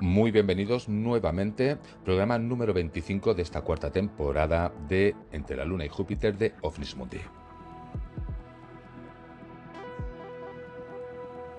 Muy 0.00 0.30
bienvenidos 0.30 0.88
nuevamente, 0.88 1.76
programa 2.06 2.38
número 2.38 2.72
25 2.72 3.34
de 3.34 3.42
esta 3.42 3.60
cuarta 3.60 3.92
temporada 3.92 4.72
de 4.88 5.14
Entre 5.30 5.54
la 5.54 5.66
Luna 5.66 5.84
y 5.84 5.90
Júpiter 5.90 6.38
de 6.38 6.54
Office 6.62 6.96
Mundi. 6.96 7.18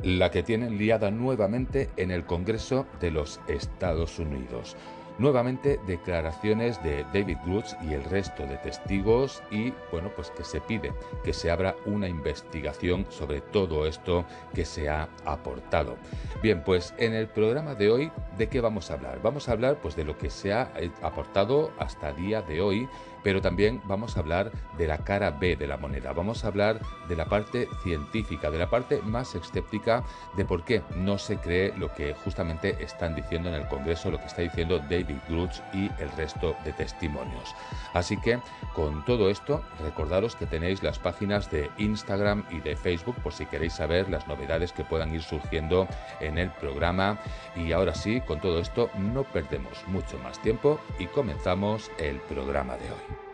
La 0.02 0.32
que 0.32 0.42
tienen 0.42 0.80
liada 0.80 1.12
nuevamente 1.12 1.92
en 1.98 2.10
el 2.10 2.26
Congreso 2.26 2.88
de 3.00 3.12
los 3.12 3.40
Estados 3.48 4.18
Unidos. 4.18 4.76
Nuevamente 5.18 5.80
declaraciones 5.86 6.82
de 6.84 7.04
David 7.14 7.38
Grush 7.46 7.74
y 7.84 7.94
el 7.94 8.04
resto 8.04 8.46
de 8.48 8.58
testigos 8.58 9.44
y 9.52 9.74
bueno, 9.92 10.10
pues 10.16 10.32
que 10.32 10.44
se 10.44 10.62
pide 10.62 10.94
que 11.24 11.34
se 11.34 11.52
abra 11.52 11.76
una 11.86 12.08
investigación 12.08 13.06
sobre 13.10 13.42
todo 13.42 13.86
esto 13.86 14.26
que 14.54 14.66
se 14.66 14.90
ha 14.90 15.10
aportado. 15.26 15.98
Bien, 16.42 16.64
pues 16.64 16.94
en 16.98 17.14
el 17.14 17.28
programa 17.28 17.76
de 17.76 17.90
hoy, 17.90 18.12
¿de 18.38 18.48
qué 18.50 18.62
vamos 18.62 18.90
a 18.90 18.96
hablar? 18.96 19.22
Vamos 19.22 19.48
a 19.48 19.52
hablar 19.52 19.78
pues 19.82 19.96
de 19.96 20.06
lo 20.06 20.18
que 20.18 20.30
se 20.30 20.54
ha 20.54 20.72
aportado 21.02 21.72
hasta 21.78 22.14
día 22.14 22.42
de 22.42 22.62
hoy 22.62 22.90
pero 23.24 23.42
también 23.42 23.82
vamos 23.86 24.18
a 24.18 24.22
hablar 24.22 24.52
de 24.78 24.88
la 24.88 25.00
cara 25.00 25.32
B 25.32 25.56
de 25.56 25.68
la 25.68 25.78
moneda, 25.78 26.14
vamos 26.14 26.44
a 26.44 26.48
hablar 26.48 26.80
de 27.08 27.16
la 27.16 27.26
parte 27.26 27.68
científica, 27.84 28.50
de 28.50 28.58
la 28.58 28.70
parte 28.70 29.02
más 29.02 29.36
escéptica 29.36 30.04
de 30.36 30.46
por 30.46 30.64
qué 30.64 30.82
no 30.96 31.18
se 31.18 31.38
cree 31.38 31.74
lo 31.78 31.94
que 31.94 32.14
justamente 32.14 32.78
están 32.84 33.16
diciendo 33.16 33.50
en 33.50 33.56
el 33.56 33.68
Congreso, 33.68 34.12
lo 34.12 34.20
que 34.20 34.26
está 34.26 34.42
diciendo 34.42 34.80
David 34.80 35.11
Gruch 35.28 35.60
y 35.74 35.90
el 36.00 36.12
resto 36.18 36.56
de 36.64 36.74
testimonios. 36.74 37.56
Así 37.94 38.18
que 38.18 38.40
con 38.74 39.04
todo 39.06 39.30
esto, 39.30 39.64
recordaros 39.80 40.36
que 40.36 40.46
tenéis 40.46 40.84
las 40.84 41.00
páginas 41.00 41.50
de 41.52 41.70
Instagram 41.78 42.46
y 42.50 42.60
de 42.60 42.76
Facebook 42.76 43.16
por 43.24 43.34
si 43.34 43.46
queréis 43.46 43.74
saber 43.74 44.10
las 44.10 44.28
novedades 44.28 44.72
que 44.72 44.84
puedan 44.84 45.14
ir 45.14 45.22
surgiendo 45.22 45.88
en 46.20 46.38
el 46.38 46.52
programa. 46.52 47.20
Y 47.56 47.72
ahora 47.72 47.96
sí, 47.96 48.22
con 48.22 48.40
todo 48.40 48.60
esto 48.60 48.90
no 48.98 49.24
perdemos 49.24 49.84
mucho 49.88 50.18
más 50.20 50.42
tiempo 50.42 50.80
y 51.00 51.08
comenzamos 51.08 51.92
el 51.98 52.20
programa 52.22 52.78
de 52.78 52.86
hoy. 52.86 53.31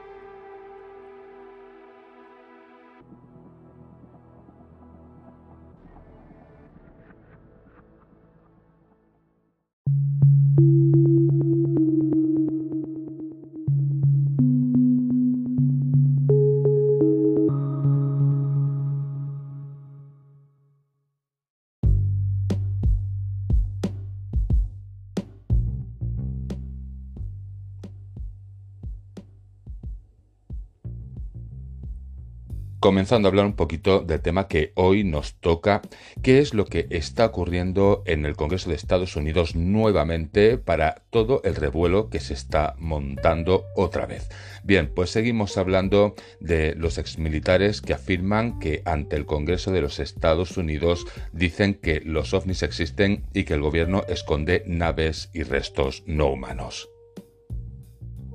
Comenzando 32.87 33.27
a 33.27 33.31
hablar 33.31 33.45
un 33.45 33.57
poquito 33.57 33.99
del 33.99 34.21
tema 34.21 34.47
que 34.47 34.71
hoy 34.75 35.03
nos 35.03 35.33
toca, 35.41 35.81
qué 36.23 36.39
es 36.39 36.53
lo 36.53 36.63
que 36.63 36.87
está 36.89 37.25
ocurriendo 37.25 38.01
en 38.05 38.25
el 38.25 38.37
Congreso 38.37 38.69
de 38.69 38.77
Estados 38.77 39.17
Unidos 39.17 39.57
nuevamente 39.57 40.57
para 40.57 41.01
todo 41.09 41.41
el 41.43 41.55
revuelo 41.55 42.09
que 42.09 42.21
se 42.21 42.33
está 42.33 42.75
montando 42.79 43.65
otra 43.75 44.05
vez. 44.05 44.29
Bien, 44.63 44.89
pues 44.95 45.09
seguimos 45.09 45.57
hablando 45.57 46.15
de 46.39 46.75
los 46.75 46.97
exmilitares 46.97 47.81
que 47.81 47.91
afirman 47.91 48.57
que 48.57 48.83
ante 48.85 49.17
el 49.17 49.25
Congreso 49.25 49.73
de 49.73 49.81
los 49.81 49.99
Estados 49.99 50.55
Unidos 50.55 51.05
dicen 51.33 51.73
que 51.73 51.99
los 51.99 52.33
ovnis 52.33 52.63
existen 52.63 53.25
y 53.33 53.43
que 53.43 53.55
el 53.55 53.61
gobierno 53.61 54.05
esconde 54.07 54.63
naves 54.65 55.29
y 55.33 55.43
restos 55.43 56.03
no 56.05 56.27
humanos. 56.27 56.87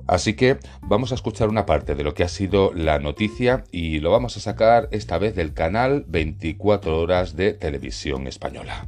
Así 0.07 0.33
que 0.33 0.57
vamos 0.81 1.11
a 1.11 1.15
escuchar 1.15 1.49
una 1.49 1.65
parte 1.65 1.95
de 1.95 2.03
lo 2.03 2.13
que 2.13 2.23
ha 2.23 2.27
sido 2.27 2.73
la 2.73 2.99
noticia 2.99 3.63
y 3.71 3.99
lo 3.99 4.11
vamos 4.11 4.37
a 4.37 4.41
sacar 4.41 4.89
esta 4.91 5.17
vez 5.17 5.35
del 5.35 5.53
canal 5.53 6.05
24 6.07 6.99
horas 6.99 7.35
de 7.35 7.53
televisión 7.53 8.27
española. 8.27 8.87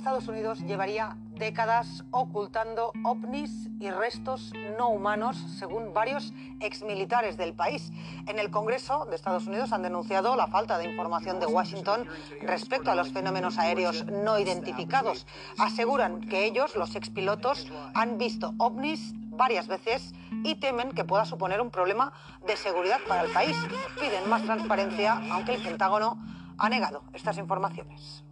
Estados 0.00 0.28
Unidos 0.28 0.60
llevaría 0.60 1.14
décadas 1.34 2.04
ocultando 2.10 2.90
ovnis 3.04 3.68
y 3.80 3.90
restos 3.90 4.50
no 4.78 4.88
humanos, 4.88 5.36
según 5.58 5.92
varios 5.92 6.32
exmilitares 6.60 7.36
del 7.36 7.52
país. 7.52 7.92
En 8.26 8.38
el 8.38 8.50
Congreso 8.50 9.04
de 9.04 9.16
Estados 9.16 9.46
Unidos 9.46 9.74
han 9.74 9.82
denunciado 9.82 10.36
la 10.36 10.46
falta 10.46 10.78
de 10.78 10.88
información 10.88 11.38
de 11.38 11.44
Washington 11.44 12.08
respecto 12.40 12.90
a 12.90 12.94
los 12.94 13.12
fenómenos 13.12 13.58
aéreos 13.58 14.06
no 14.06 14.38
identificados. 14.38 15.26
Aseguran 15.58 16.20
que 16.22 16.46
ellos, 16.46 16.76
los 16.76 16.96
expilotos, 16.96 17.70
han 17.92 18.16
visto 18.16 18.54
ovnis 18.56 19.12
varias 19.28 19.68
veces 19.68 20.14
y 20.44 20.54
temen 20.54 20.92
que 20.92 21.04
pueda 21.04 21.26
suponer 21.26 21.60
un 21.60 21.70
problema 21.70 22.14
de 22.46 22.56
seguridad 22.56 23.00
para 23.06 23.24
el 23.24 23.32
país. 23.32 23.56
Piden 24.00 24.30
más 24.30 24.44
transparencia, 24.44 25.20
aunque 25.30 25.56
el 25.56 25.62
Pentágono 25.62 26.16
ha 26.56 26.70
negado 26.70 27.02
estas 27.12 27.36
informaciones. 27.36 28.24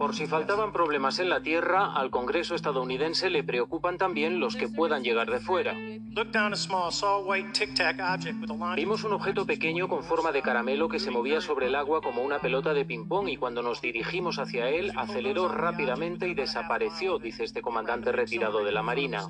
Por 0.00 0.14
si 0.14 0.26
faltaban 0.26 0.72
problemas 0.72 1.18
en 1.18 1.28
la 1.28 1.42
Tierra, 1.42 1.92
al 1.92 2.10
Congreso 2.10 2.54
estadounidense 2.54 3.28
le 3.28 3.44
preocupan 3.44 3.98
también 3.98 4.40
los 4.40 4.56
que 4.56 4.66
puedan 4.66 5.04
llegar 5.04 5.30
de 5.30 5.40
fuera. 5.40 5.76
Vimos 8.76 9.04
un 9.04 9.12
objeto 9.12 9.44
pequeño 9.44 9.88
con 9.88 10.02
forma 10.02 10.32
de 10.32 10.40
caramelo 10.40 10.88
que 10.88 10.98
se 10.98 11.10
movía 11.10 11.42
sobre 11.42 11.66
el 11.66 11.74
agua 11.74 12.00
como 12.00 12.22
una 12.22 12.38
pelota 12.38 12.72
de 12.72 12.86
ping-pong 12.86 13.28
y 13.28 13.36
cuando 13.36 13.60
nos 13.60 13.82
dirigimos 13.82 14.38
hacia 14.38 14.70
él 14.70 14.90
aceleró 14.96 15.48
rápidamente 15.48 16.26
y 16.26 16.32
desapareció, 16.32 17.18
dice 17.18 17.44
este 17.44 17.60
comandante 17.60 18.10
retirado 18.10 18.64
de 18.64 18.72
la 18.72 18.82
Marina. 18.82 19.26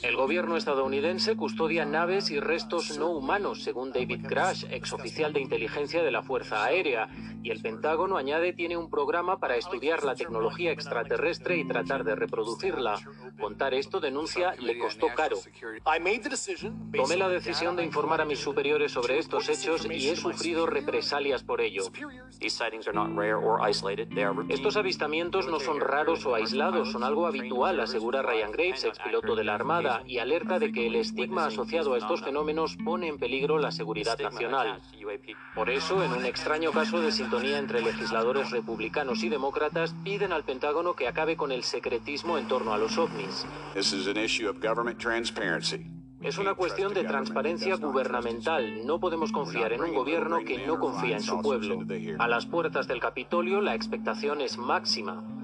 El 0.00 0.16
gobierno 0.16 0.56
estadounidense 0.56 1.36
custodia 1.36 1.84
naves 1.84 2.30
y 2.30 2.40
restos 2.40 2.98
no 2.98 3.10
humanos, 3.10 3.62
según 3.62 3.92
David 3.92 4.26
Crash, 4.26 4.64
exoficial 4.70 5.32
de 5.32 5.40
inteligencia 5.40 6.02
de 6.02 6.10
la 6.10 6.22
Fuerza 6.22 6.64
Aérea, 6.64 7.08
y 7.42 7.50
el 7.50 7.60
Pentágono 7.60 8.16
añade 8.16 8.52
tiene 8.52 8.76
un 8.76 8.88
programa 8.88 9.38
para 9.38 9.56
estudiar 9.56 10.04
la 10.04 10.14
tecnología 10.14 10.70
extraterrestre 10.70 11.56
y 11.58 11.66
tratar 11.66 12.04
de 12.04 12.14
reproducirla. 12.14 13.00
Contar 13.40 13.74
esto, 13.74 14.00
denuncia, 14.00 14.54
le 14.60 14.78
costó 14.78 15.08
caro. 15.14 15.38
Tomé 16.94 17.16
la 17.16 17.28
decisión 17.28 17.76
de 17.76 17.84
informar 17.84 18.20
a 18.20 18.24
mis 18.24 18.38
superiores 18.38 18.92
sobre 18.92 19.18
estos 19.18 19.48
hechos 19.48 19.86
y 19.90 20.08
he 20.08 20.16
sufrido 20.16 20.66
represalias 20.66 21.42
por 21.42 21.60
ello. 21.60 21.82
Estos 24.48 24.76
avistamientos 24.76 25.48
no 25.48 25.60
son 25.60 25.80
raros 25.80 26.24
o 26.26 26.34
aislados, 26.34 26.92
son 26.92 27.02
algo 27.02 27.26
habitual, 27.26 27.80
asegura 27.80 28.22
Ryan 28.22 28.52
Graves, 28.52 28.84
expiloto 28.84 29.34
de 29.34 29.44
la 29.44 29.54
Armada, 29.54 29.81
y 30.06 30.18
alerta 30.18 30.58
de 30.58 30.72
que 30.72 30.86
el 30.86 30.96
estigma 30.96 31.46
asociado 31.46 31.94
a 31.94 31.98
estos 31.98 32.22
fenómenos 32.22 32.76
pone 32.76 33.08
en 33.08 33.18
peligro 33.18 33.58
la 33.58 33.70
seguridad 33.70 34.18
nacional. 34.18 34.80
Por 35.54 35.70
eso, 35.70 36.02
en 36.02 36.12
un 36.12 36.24
extraño 36.24 36.72
caso 36.72 37.00
de 37.00 37.12
sintonía 37.12 37.58
entre 37.58 37.82
legisladores 37.82 38.50
republicanos 38.50 39.22
y 39.22 39.28
demócratas, 39.28 39.94
piden 40.04 40.32
al 40.32 40.44
Pentágono 40.44 40.94
que 40.94 41.08
acabe 41.08 41.36
con 41.36 41.52
el 41.52 41.62
secretismo 41.62 42.38
en 42.38 42.48
torno 42.48 42.72
a 42.72 42.78
los 42.78 42.98
ovnis. 42.98 43.46
Es 46.22 46.38
una 46.38 46.54
cuestión 46.54 46.94
de 46.94 47.02
transparencia 47.02 47.76
gubernamental. 47.76 48.86
No 48.86 49.00
podemos 49.00 49.32
confiar 49.32 49.72
en 49.72 49.82
un 49.82 49.92
gobierno 49.92 50.38
que 50.46 50.64
no 50.64 50.78
confía 50.78 51.16
en 51.16 51.22
su 51.22 51.40
pueblo. 51.42 51.80
A 52.18 52.28
las 52.28 52.46
puertas 52.46 52.86
del 52.86 53.00
Capitolio 53.00 53.60
la 53.60 53.74
expectación 53.74 54.40
es 54.40 54.56
máxima. 54.56 55.41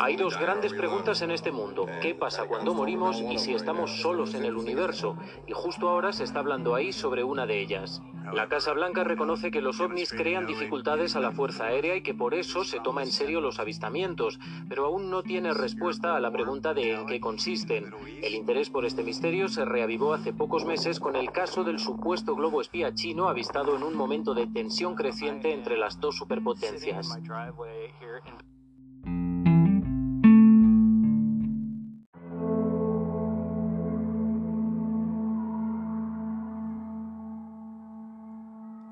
Hay 0.00 0.16
dos 0.16 0.38
grandes 0.38 0.72
preguntas 0.72 1.22
en 1.22 1.30
este 1.30 1.52
mundo. 1.52 1.86
¿Qué 2.02 2.14
pasa 2.14 2.46
cuando 2.46 2.74
morimos 2.74 3.20
y 3.20 3.38
si 3.38 3.54
estamos 3.54 4.00
solos 4.00 4.34
en 4.34 4.44
el 4.44 4.56
universo? 4.56 5.16
Y 5.46 5.52
justo 5.52 5.88
ahora 5.88 6.12
se 6.12 6.24
está 6.24 6.40
hablando 6.40 6.74
ahí 6.74 6.92
sobre 6.92 7.22
una 7.22 7.46
de 7.46 7.60
ellas. 7.60 8.02
La 8.32 8.48
Casa 8.48 8.72
Blanca 8.72 9.02
reconoce 9.02 9.50
que 9.50 9.60
los 9.60 9.80
ovnis 9.80 10.12
crean 10.12 10.46
dificultades 10.46 11.16
a 11.16 11.20
la 11.20 11.32
Fuerza 11.32 11.66
Aérea 11.66 11.96
y 11.96 12.02
que 12.02 12.14
por 12.14 12.34
eso 12.34 12.64
se 12.64 12.80
toma 12.80 13.02
en 13.02 13.10
serio 13.10 13.40
los 13.40 13.58
avistamientos, 13.58 14.38
pero 14.68 14.86
aún 14.86 15.10
no 15.10 15.22
tiene 15.22 15.52
respuesta 15.52 16.16
a 16.16 16.20
la 16.20 16.30
pregunta 16.30 16.74
de 16.74 16.92
en 16.92 17.06
qué 17.06 17.20
consisten. 17.20 17.92
El 18.22 18.34
interés 18.34 18.70
por 18.70 18.84
este 18.84 19.02
misterio 19.02 19.48
se 19.48 19.64
reavivó 19.64 20.14
hace 20.14 20.32
pocos 20.32 20.64
meses 20.64 21.00
con 21.00 21.16
el 21.16 21.32
caso 21.32 21.64
del 21.64 21.78
supuesto 21.78 22.36
globo 22.36 22.60
espía 22.60 22.94
chino 22.94 23.28
avistado 23.28 23.76
en 23.76 23.82
un 23.82 23.96
momento 23.96 24.34
de 24.34 24.46
tensión 24.46 24.94
creciente 24.94 25.52
entre 25.52 25.76
las 25.76 26.00
dos 26.00 26.16
superpotencias. 26.16 27.08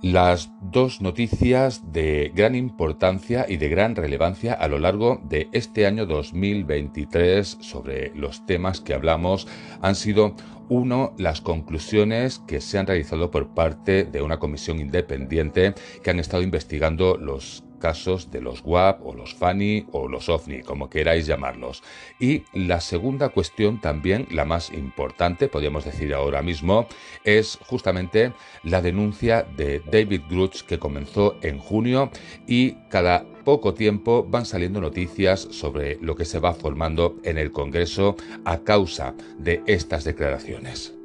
Las 0.02 0.50
dos 0.60 1.00
noticias 1.00 1.92
de 1.92 2.30
gran 2.34 2.54
importancia 2.54 3.46
y 3.48 3.56
de 3.56 3.68
gran 3.68 3.96
relevancia 3.96 4.52
a 4.52 4.68
lo 4.68 4.78
largo 4.78 5.20
de 5.24 5.48
este 5.52 5.86
año 5.86 6.06
2023 6.06 7.58
sobre 7.60 8.12
los 8.14 8.46
temas 8.46 8.80
que 8.80 8.94
hablamos 8.94 9.48
han 9.82 9.96
sido 9.96 10.34
uno, 10.68 11.14
las 11.18 11.40
conclusiones 11.40 12.40
que 12.46 12.60
se 12.60 12.78
han 12.78 12.86
realizado 12.86 13.30
por 13.30 13.54
parte 13.54 14.04
de 14.04 14.22
una 14.22 14.38
comisión 14.38 14.78
independiente 14.78 15.74
que 16.02 16.10
han 16.10 16.20
estado 16.20 16.42
investigando 16.42 17.16
los 17.16 17.64
casos 17.78 18.30
de 18.30 18.40
los 18.40 18.62
WAP 18.64 19.04
o 19.04 19.14
los 19.14 19.34
FANI 19.34 19.86
o 19.92 20.08
los 20.08 20.28
OVNI, 20.28 20.62
como 20.62 20.90
queráis 20.90 21.26
llamarlos. 21.26 21.82
Y 22.18 22.42
la 22.52 22.80
segunda 22.80 23.30
cuestión 23.30 23.80
también, 23.80 24.26
la 24.30 24.44
más 24.44 24.70
importante, 24.72 25.48
podríamos 25.48 25.84
decir 25.84 26.14
ahora 26.14 26.42
mismo, 26.42 26.86
es 27.24 27.58
justamente 27.66 28.32
la 28.62 28.82
denuncia 28.82 29.42
de 29.56 29.80
David 29.80 30.22
Grutz 30.28 30.62
que 30.62 30.78
comenzó 30.78 31.36
en 31.42 31.58
junio 31.58 32.10
y 32.46 32.72
cada 32.88 33.24
poco 33.44 33.74
tiempo 33.74 34.26
van 34.28 34.44
saliendo 34.44 34.80
noticias 34.80 35.40
sobre 35.40 35.96
lo 36.02 36.14
que 36.16 36.24
se 36.24 36.38
va 36.38 36.52
formando 36.52 37.16
en 37.24 37.38
el 37.38 37.50
Congreso 37.50 38.16
a 38.44 38.58
causa 38.58 39.14
de 39.38 39.62
estas 39.66 40.04
declaraciones. 40.04 40.97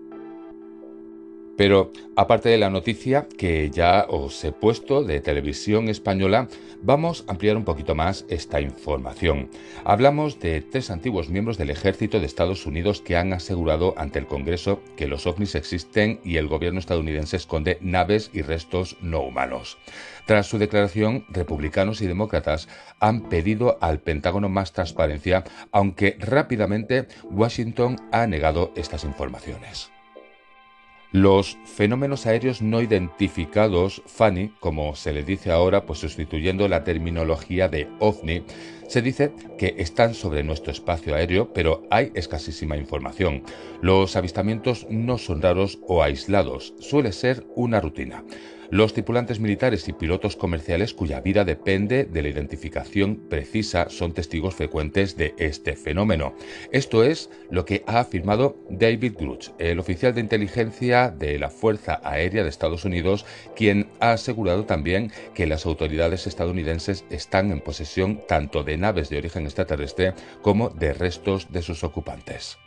Pero 1.55 1.91
aparte 2.15 2.49
de 2.49 2.57
la 2.57 2.71
noticia 2.71 3.27
que 3.37 3.69
ya 3.69 4.05
os 4.09 4.43
he 4.43 4.51
puesto 4.51 5.03
de 5.03 5.21
televisión 5.21 5.87
española, 5.87 6.47
vamos 6.81 7.25
a 7.27 7.31
ampliar 7.31 7.57
un 7.57 7.63
poquito 7.63 7.93
más 7.93 8.25
esta 8.27 8.59
información. 8.59 9.49
Hablamos 9.83 10.39
de 10.39 10.61
tres 10.61 10.89
antiguos 10.89 11.29
miembros 11.29 11.57
del 11.57 11.69
ejército 11.69 12.19
de 12.19 12.25
Estados 12.25 12.65
Unidos 12.65 13.01
que 13.01 13.17
han 13.17 13.33
asegurado 13.33 13.93
ante 13.97 14.17
el 14.17 14.25
Congreso 14.25 14.81
que 14.97 15.07
los 15.07 15.27
ovnis 15.27 15.53
existen 15.53 16.19
y 16.23 16.37
el 16.37 16.47
gobierno 16.47 16.79
estadounidense 16.79 17.37
esconde 17.37 17.77
naves 17.81 18.31
y 18.33 18.41
restos 18.41 18.97
no 19.01 19.21
humanos. 19.21 19.77
Tras 20.25 20.47
su 20.47 20.57
declaración, 20.57 21.25
republicanos 21.29 22.01
y 22.01 22.07
demócratas 22.07 22.67
han 22.99 23.29
pedido 23.29 23.77
al 23.79 23.99
Pentágono 23.99 24.49
más 24.49 24.73
transparencia, 24.73 25.43
aunque 25.71 26.17
rápidamente 26.19 27.07
Washington 27.23 27.97
ha 28.11 28.25
negado 28.25 28.71
estas 28.75 29.03
informaciones. 29.03 29.92
Los 31.13 31.59
fenómenos 31.65 32.25
aéreos 32.25 32.63
no 32.63 32.81
identificados, 32.81 34.01
FANI, 34.07 34.51
como 34.59 34.95
se 34.95 35.13
le 35.13 35.21
dice 35.21 35.51
ahora, 35.51 35.85
pues 35.85 35.99
sustituyendo 35.99 36.67
la 36.67 36.83
terminología 36.83 37.69
de 37.69 37.87
OVNI, 37.99 38.41
se 38.87 39.01
dice 39.01 39.31
que 39.57 39.75
están 39.77 40.13
sobre 40.13 40.43
nuestro 40.43 40.71
espacio 40.71 41.15
aéreo, 41.15 41.53
pero 41.53 41.83
hay 41.89 42.11
escasísima 42.13 42.77
información. 42.77 43.43
Los 43.81 44.15
avistamientos 44.15 44.87
no 44.89 45.17
son 45.17 45.41
raros 45.41 45.79
o 45.87 46.03
aislados, 46.03 46.73
suele 46.79 47.11
ser 47.11 47.45
una 47.55 47.79
rutina 47.79 48.23
los 48.73 48.93
tripulantes 48.93 49.39
militares 49.39 49.87
y 49.87 49.93
pilotos 49.93 50.35
comerciales 50.35 50.95
cuya 50.95 51.21
vida 51.21 51.45
depende 51.45 52.05
de 52.05 52.23
la 52.23 52.29
identificación 52.29 53.17
precisa 53.29 53.87
son 53.91 54.13
testigos 54.13 54.55
frecuentes 54.55 55.15
de 55.15 55.35
este 55.37 55.75
fenómeno. 55.75 56.33
Esto 56.71 57.03
es 57.03 57.29
lo 57.51 57.65
que 57.65 57.83
ha 57.85 57.99
afirmado 57.99 58.57
David 58.71 59.13
Grutch, 59.15 59.51
el 59.59 59.77
oficial 59.77 60.15
de 60.15 60.21
inteligencia 60.21 61.11
de 61.11 61.37
la 61.37 61.51
Fuerza 61.51 62.01
Aérea 62.03 62.41
de 62.41 62.49
Estados 62.49 62.83
Unidos, 62.83 63.27
quien 63.55 63.89
ha 63.99 64.13
asegurado 64.13 64.65
también 64.65 65.11
que 65.35 65.45
las 65.45 65.67
autoridades 65.67 66.25
estadounidenses 66.25 67.05
están 67.11 67.51
en 67.51 67.59
posesión 67.59 68.21
tanto 68.27 68.63
de 68.63 68.72
naves 68.77 69.09
de 69.09 69.17
origen 69.17 69.45
extraterrestre 69.45 70.13
como 70.41 70.69
de 70.69 70.93
restos 70.93 71.51
de 71.51 71.61
sus 71.61 71.83
ocupantes. 71.83 72.57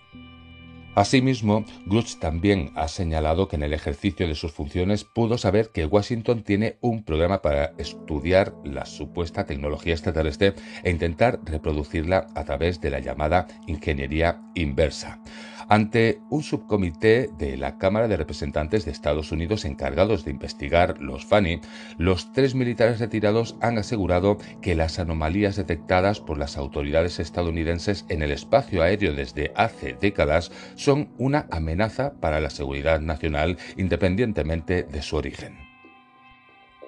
Asimismo, 0.97 1.67
Grutz 1.85 2.19
también 2.19 2.73
ha 2.75 2.88
señalado 2.88 3.49
que 3.49 3.56
en 3.56 3.62
el 3.62 3.75
ejercicio 3.75 4.26
de 4.26 4.35
sus 4.35 4.53
funciones 4.53 5.05
pudo 5.05 5.37
saber 5.37 5.69
que 5.69 5.85
Washington 5.85 6.43
tiene 6.43 6.79
un 6.81 7.05
programa 7.05 7.43
para 7.43 7.75
estudiar 7.76 8.55
la 8.64 8.87
supuesta 8.87 9.44
tecnología 9.44 9.93
extraterrestre 9.93 10.55
e 10.85 10.91
intentar 10.91 11.38
reproducirla 11.44 12.29
a 12.35 12.44
través 12.44 12.81
de 12.81 12.88
la 12.88 13.00
llamada 13.00 13.47
ingeniería 13.67 14.41
inversa 14.55 15.20
ante 15.68 16.20
un 16.30 16.42
subcomité 16.42 17.30
de 17.38 17.56
la 17.56 17.78
Cámara 17.78 18.08
de 18.08 18.16
Representantes 18.16 18.84
de 18.84 18.90
Estados 18.90 19.32
Unidos 19.32 19.64
encargados 19.64 20.24
de 20.24 20.30
investigar 20.30 21.00
los 21.00 21.24
FANI, 21.24 21.60
los 21.98 22.32
tres 22.32 22.54
militares 22.54 23.00
retirados 23.00 23.56
han 23.60 23.78
asegurado 23.78 24.38
que 24.62 24.74
las 24.74 24.98
anomalías 24.98 25.56
detectadas 25.56 26.20
por 26.20 26.38
las 26.38 26.56
autoridades 26.56 27.18
estadounidenses 27.18 28.04
en 28.08 28.22
el 28.22 28.32
espacio 28.32 28.82
aéreo 28.82 29.14
desde 29.14 29.52
hace 29.56 29.96
décadas 30.00 30.52
son 30.74 31.10
una 31.18 31.46
amenaza 31.50 32.14
para 32.20 32.40
la 32.40 32.50
seguridad 32.50 33.00
nacional 33.00 33.58
independientemente 33.76 34.82
de 34.84 35.02
su 35.02 35.16
origen. 35.16 35.65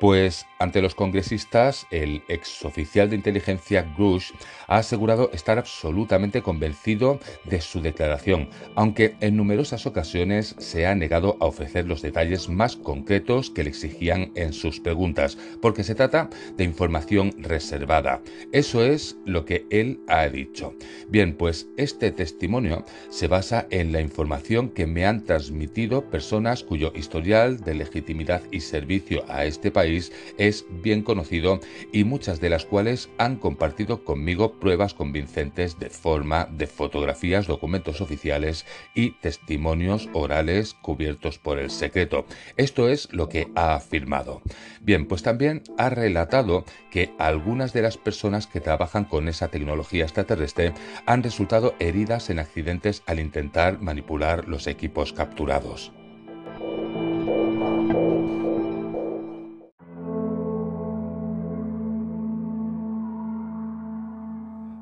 Pues 0.01 0.47
ante 0.61 0.81
los 0.81 0.95
congresistas, 0.95 1.87
el 1.91 2.23
exoficial 2.29 3.11
de 3.11 3.17
inteligencia 3.17 3.83
Grush 3.97 4.31
ha 4.69 4.77
asegurado 4.77 5.31
estar 5.33 5.59
absolutamente 5.59 6.41
convencido 6.41 7.19
de 7.45 7.61
su 7.61 7.81
declaración, 7.81 8.49
aunque 8.77 9.17
en 9.21 9.37
numerosas 9.37 9.87
ocasiones 9.87 10.55
se 10.59 10.87
ha 10.87 10.95
negado 10.95 11.37
a 11.41 11.47
ofrecer 11.47 11.87
los 11.87 12.01
detalles 12.01 12.49
más 12.49 12.77
concretos 12.77 13.51
que 13.51 13.65
le 13.65 13.71
exigían 13.71 14.31
en 14.37 14.53
sus 14.53 14.79
preguntas, 14.79 15.37
porque 15.61 15.83
se 15.83 15.97
trata 15.97 16.31
de 16.57 16.63
información 16.63 17.35
reservada. 17.39 18.23
Eso 18.53 18.85
es 18.85 19.17
lo 19.25 19.45
que 19.45 19.67
él 19.71 20.01
ha 20.07 20.29
dicho. 20.29 20.75
Bien, 21.09 21.35
pues 21.35 21.69
este 21.77 22.13
testimonio 22.13 22.85
se 23.11 23.27
basa 23.27 23.67
en 23.71 23.91
la 23.91 24.01
información 24.01 24.69
que 24.69 24.87
me 24.87 25.07
han 25.07 25.25
transmitido 25.25 26.09
personas 26.09 26.63
cuyo 26.63 26.93
historial 26.95 27.59
de 27.59 27.75
legitimidad 27.75 28.43
y 28.53 28.61
servicio 28.61 29.25
a 29.29 29.45
este 29.45 29.73
país 29.73 29.88
es 29.89 30.67
bien 30.71 31.03
conocido 31.03 31.61
y 31.93 32.05
muchas 32.05 32.41
de 32.41 32.51
las 32.51 32.65
cuales 32.65 33.09
han 33.19 33.37
compartido 33.37 34.05
conmigo 34.05 34.59
pruebas 34.59 34.95
convincentes 34.95 35.79
de 35.79 35.91
forma 35.91 36.49
de 36.51 36.67
fotografías, 36.67 37.47
documentos 37.47 38.01
oficiales 38.01 38.67
y 38.95 39.13
testimonios 39.13 40.09
orales 40.13 40.75
cubiertos 40.75 41.39
por 41.39 41.59
el 41.59 41.71
secreto. 41.71 42.27
Esto 42.57 42.89
es 42.89 43.13
lo 43.13 43.29
que 43.29 43.49
ha 43.55 43.75
afirmado. 43.75 44.43
Bien, 44.81 45.07
pues 45.07 45.23
también 45.23 45.63
ha 45.77 45.91
relatado 45.91 46.65
que 46.91 47.13
algunas 47.19 47.73
de 47.73 47.83
las 47.83 47.97
personas 47.97 48.47
que 48.47 48.61
trabajan 48.61 49.05
con 49.05 49.29
esa 49.29 49.49
tecnología 49.49 50.05
extraterrestre 50.05 50.73
han 51.07 51.23
resultado 51.23 51.75
heridas 51.79 52.31
en 52.31 52.39
accidentes 52.39 53.03
al 53.07 53.21
intentar 53.21 53.81
manipular 53.81 54.49
los 54.49 54.67
equipos 54.67 55.13
capturados. 55.13 55.93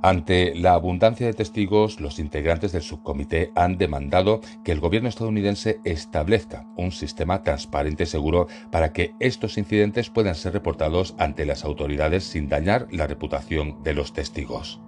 Ante 0.07 0.55
la 0.55 0.75
abundancia 0.75 1.27
de 1.27 1.35
testigos, 1.35 1.99
los 1.99 2.21
integrantes 2.21 2.71
del 2.71 2.83
subcomité 2.83 3.51
han 3.57 3.77
demandado 3.77 4.41
que 4.63 4.71
el 4.71 4.79
gobierno 4.79 5.09
estadounidense 5.09 5.81
establezca 5.83 6.65
un 6.77 6.93
sistema 6.93 7.43
transparente 7.43 8.05
y 8.05 8.07
seguro 8.07 8.47
para 8.71 8.93
que 8.93 9.17
estos 9.19 9.59
incidentes 9.59 10.09
puedan 10.09 10.37
ser 10.37 10.53
reportados 10.53 11.17
ante 11.19 11.45
las 11.45 11.65
autoridades 11.65 12.23
sin 12.23 12.49
dañar 12.49 12.87
la 12.93 13.09
reputación 13.09 13.83
de 13.83 13.95
los 13.95 14.13
testigos. 14.13 14.81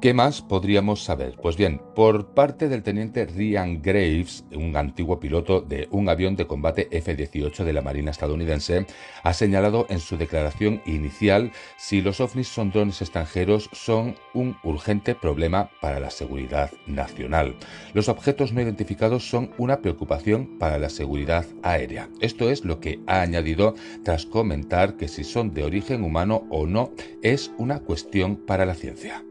¿Qué 0.00 0.14
más 0.14 0.42
podríamos 0.42 1.02
saber? 1.02 1.34
Pues 1.42 1.56
bien, 1.56 1.82
por 1.96 2.28
parte 2.32 2.68
del 2.68 2.84
teniente 2.84 3.26
Ryan 3.26 3.82
Graves, 3.82 4.44
un 4.54 4.76
antiguo 4.76 5.18
piloto 5.18 5.60
de 5.60 5.88
un 5.90 6.08
avión 6.08 6.36
de 6.36 6.46
combate 6.46 6.86
F-18 6.92 7.64
de 7.64 7.72
la 7.72 7.82
Marina 7.82 8.12
estadounidense, 8.12 8.86
ha 9.24 9.32
señalado 9.32 9.86
en 9.90 9.98
su 9.98 10.16
declaración 10.16 10.82
inicial 10.86 11.50
si 11.76 12.00
los 12.00 12.20
ovnis 12.20 12.46
son 12.46 12.70
drones 12.70 13.02
extranjeros 13.02 13.70
son 13.72 14.14
un 14.34 14.56
urgente 14.62 15.16
problema 15.16 15.68
para 15.80 15.98
la 15.98 16.10
seguridad 16.10 16.70
nacional. 16.86 17.56
Los 17.92 18.08
objetos 18.08 18.52
no 18.52 18.60
identificados 18.60 19.28
son 19.28 19.50
una 19.58 19.80
preocupación 19.80 20.60
para 20.60 20.78
la 20.78 20.90
seguridad 20.90 21.44
aérea. 21.64 22.08
Esto 22.20 22.50
es 22.50 22.64
lo 22.64 22.78
que 22.78 23.00
ha 23.08 23.20
añadido 23.20 23.74
tras 24.04 24.26
comentar 24.26 24.96
que 24.96 25.08
si 25.08 25.24
son 25.24 25.52
de 25.54 25.64
origen 25.64 26.04
humano 26.04 26.46
o 26.50 26.68
no 26.68 26.92
es 27.20 27.50
una 27.58 27.80
cuestión 27.80 28.36
para 28.36 28.64
la 28.64 28.76
ciencia. 28.76 29.24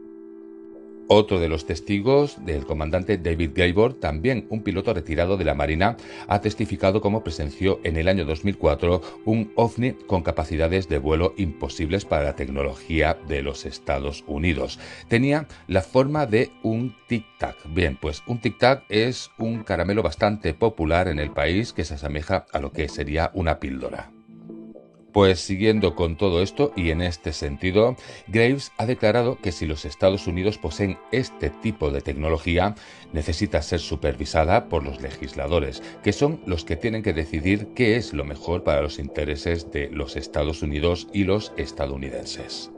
Otro 1.10 1.40
de 1.40 1.48
los 1.48 1.64
testigos 1.64 2.44
del 2.44 2.66
comandante 2.66 3.16
David 3.16 3.52
Gabor, 3.54 3.94
también 3.94 4.46
un 4.50 4.62
piloto 4.62 4.92
retirado 4.92 5.38
de 5.38 5.44
la 5.46 5.54
Marina, 5.54 5.96
ha 6.28 6.42
testificado 6.42 7.00
cómo 7.00 7.24
presenció 7.24 7.80
en 7.82 7.96
el 7.96 8.08
año 8.08 8.26
2004 8.26 9.00
un 9.24 9.50
ovni 9.54 9.94
con 10.06 10.22
capacidades 10.22 10.86
de 10.90 10.98
vuelo 10.98 11.32
imposibles 11.38 12.04
para 12.04 12.24
la 12.24 12.36
tecnología 12.36 13.16
de 13.26 13.40
los 13.40 13.64
Estados 13.64 14.22
Unidos. 14.26 14.78
Tenía 15.08 15.48
la 15.66 15.80
forma 15.80 16.26
de 16.26 16.50
un 16.62 16.94
tic-tac. 17.08 17.56
Bien, 17.72 17.96
pues 17.98 18.22
un 18.26 18.42
tic-tac 18.42 18.82
es 18.90 19.30
un 19.38 19.64
caramelo 19.64 20.02
bastante 20.02 20.52
popular 20.52 21.08
en 21.08 21.20
el 21.20 21.30
país 21.30 21.72
que 21.72 21.84
se 21.84 21.94
asemeja 21.94 22.44
a 22.52 22.58
lo 22.58 22.72
que 22.72 22.86
sería 22.90 23.30
una 23.32 23.60
píldora. 23.60 24.10
Pues 25.12 25.40
siguiendo 25.40 25.94
con 25.94 26.16
todo 26.16 26.42
esto 26.42 26.72
y 26.76 26.90
en 26.90 27.00
este 27.00 27.32
sentido, 27.32 27.96
Graves 28.26 28.72
ha 28.76 28.84
declarado 28.84 29.38
que 29.40 29.52
si 29.52 29.66
los 29.66 29.84
Estados 29.84 30.26
Unidos 30.26 30.58
poseen 30.58 30.98
este 31.12 31.48
tipo 31.48 31.90
de 31.90 32.02
tecnología, 32.02 32.74
necesita 33.12 33.62
ser 33.62 33.80
supervisada 33.80 34.68
por 34.68 34.84
los 34.84 35.00
legisladores, 35.00 35.82
que 36.02 36.12
son 36.12 36.40
los 36.44 36.64
que 36.64 36.76
tienen 36.76 37.02
que 37.02 37.14
decidir 37.14 37.68
qué 37.74 37.96
es 37.96 38.12
lo 38.12 38.24
mejor 38.24 38.64
para 38.64 38.82
los 38.82 38.98
intereses 38.98 39.70
de 39.72 39.88
los 39.90 40.16
Estados 40.16 40.62
Unidos 40.62 41.08
y 41.12 41.24
los 41.24 41.52
estadounidenses. 41.56 42.70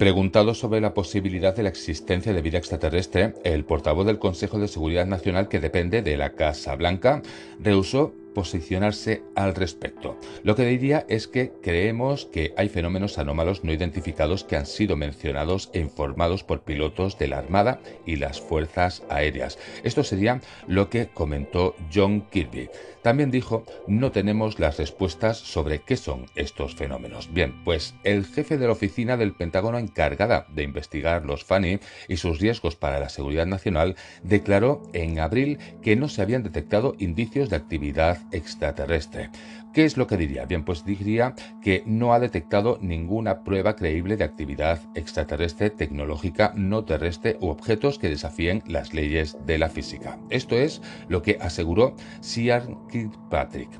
Preguntado 0.00 0.54
sobre 0.54 0.80
la 0.80 0.94
posibilidad 0.94 1.54
de 1.54 1.62
la 1.62 1.68
existencia 1.68 2.32
de 2.32 2.40
vida 2.40 2.56
extraterrestre, 2.56 3.34
el 3.44 3.66
portavoz 3.66 4.06
del 4.06 4.18
Consejo 4.18 4.58
de 4.58 4.66
Seguridad 4.66 5.04
Nacional 5.04 5.48
que 5.48 5.60
depende 5.60 6.00
de 6.00 6.16
la 6.16 6.32
Casa 6.32 6.74
Blanca 6.74 7.20
rehusó 7.58 8.14
posicionarse 8.34 9.22
al 9.34 9.54
respecto. 9.54 10.18
Lo 10.42 10.54
que 10.54 10.66
diría 10.66 11.04
es 11.08 11.28
que 11.28 11.52
creemos 11.62 12.26
que 12.26 12.54
hay 12.56 12.68
fenómenos 12.68 13.18
anómalos 13.18 13.64
no 13.64 13.72
identificados 13.72 14.44
que 14.44 14.56
han 14.56 14.66
sido 14.66 14.96
mencionados 14.96 15.70
e 15.72 15.80
informados 15.80 16.44
por 16.44 16.62
pilotos 16.62 17.18
de 17.18 17.28
la 17.28 17.38
Armada 17.38 17.80
y 18.06 18.16
las 18.16 18.40
Fuerzas 18.40 19.02
Aéreas. 19.08 19.58
Esto 19.84 20.04
sería 20.04 20.40
lo 20.66 20.90
que 20.90 21.08
comentó 21.08 21.74
John 21.92 22.22
Kirby. 22.30 22.70
También 23.02 23.30
dijo, 23.30 23.64
no 23.86 24.12
tenemos 24.12 24.58
las 24.58 24.76
respuestas 24.76 25.38
sobre 25.38 25.80
qué 25.80 25.96
son 25.96 26.26
estos 26.34 26.74
fenómenos. 26.74 27.32
Bien, 27.32 27.64
pues 27.64 27.94
el 28.04 28.26
jefe 28.26 28.58
de 28.58 28.66
la 28.66 28.72
oficina 28.72 29.16
del 29.16 29.34
Pentágono 29.34 29.78
encargada 29.78 30.46
de 30.54 30.64
investigar 30.64 31.24
los 31.24 31.44
FANI 31.44 31.80
y 32.08 32.18
sus 32.18 32.40
riesgos 32.40 32.76
para 32.76 33.00
la 33.00 33.08
seguridad 33.08 33.46
nacional 33.46 33.96
declaró 34.22 34.82
en 34.92 35.18
abril 35.18 35.58
que 35.82 35.96
no 35.96 36.08
se 36.08 36.20
habían 36.20 36.42
detectado 36.42 36.94
indicios 36.98 37.48
de 37.48 37.56
actividad 37.56 38.18
extraterrestre. 38.30 39.30
¿Qué 39.72 39.84
es 39.84 39.96
lo 39.96 40.08
que 40.08 40.16
diría? 40.16 40.46
Bien, 40.46 40.64
pues 40.64 40.84
diría 40.84 41.34
que 41.62 41.84
no 41.86 42.12
ha 42.12 42.18
detectado 42.18 42.78
ninguna 42.80 43.44
prueba 43.44 43.76
creíble 43.76 44.16
de 44.16 44.24
actividad 44.24 44.80
extraterrestre 44.96 45.70
tecnológica 45.70 46.52
no 46.56 46.84
terrestre 46.84 47.36
u 47.40 47.48
objetos 47.48 48.00
que 48.00 48.08
desafíen 48.08 48.64
las 48.66 48.94
leyes 48.94 49.38
de 49.46 49.58
la 49.58 49.68
física. 49.68 50.18
Esto 50.28 50.56
es 50.56 50.82
lo 51.08 51.22
que 51.22 51.38
aseguró 51.40 51.94
Sean 52.20 52.88
Kirkpatrick. 52.88 53.70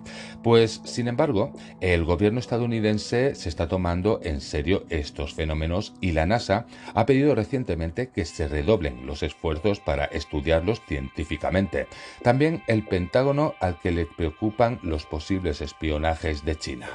Pues, 0.44 0.80
sin 0.84 1.08
embargo, 1.08 1.52
el 1.80 2.04
gobierno 2.04 2.38
estadounidense 2.38 3.34
se 3.34 3.48
está 3.48 3.66
tomando 3.66 4.20
en 4.22 4.40
serio 4.40 4.84
estos 4.90 5.34
fenómenos 5.34 5.94
y 6.00 6.12
la 6.12 6.24
NASA 6.24 6.66
ha 6.94 7.04
pedido 7.04 7.34
recientemente 7.34 8.10
que 8.10 8.24
se 8.24 8.46
redoblen 8.46 9.06
los 9.06 9.24
esfuerzos 9.24 9.80
para 9.80 10.04
estudiarlos 10.04 10.80
científicamente. 10.86 11.88
También 12.22 12.62
el 12.68 12.84
Pentágono 12.84 13.54
al 13.58 13.80
que 13.80 13.90
le 13.90 14.06
preocupan 14.06 14.78
los 14.82 15.04
posibles 15.04 15.60
espionajes 15.80 16.44
de 16.44 16.56
China. 16.56 16.86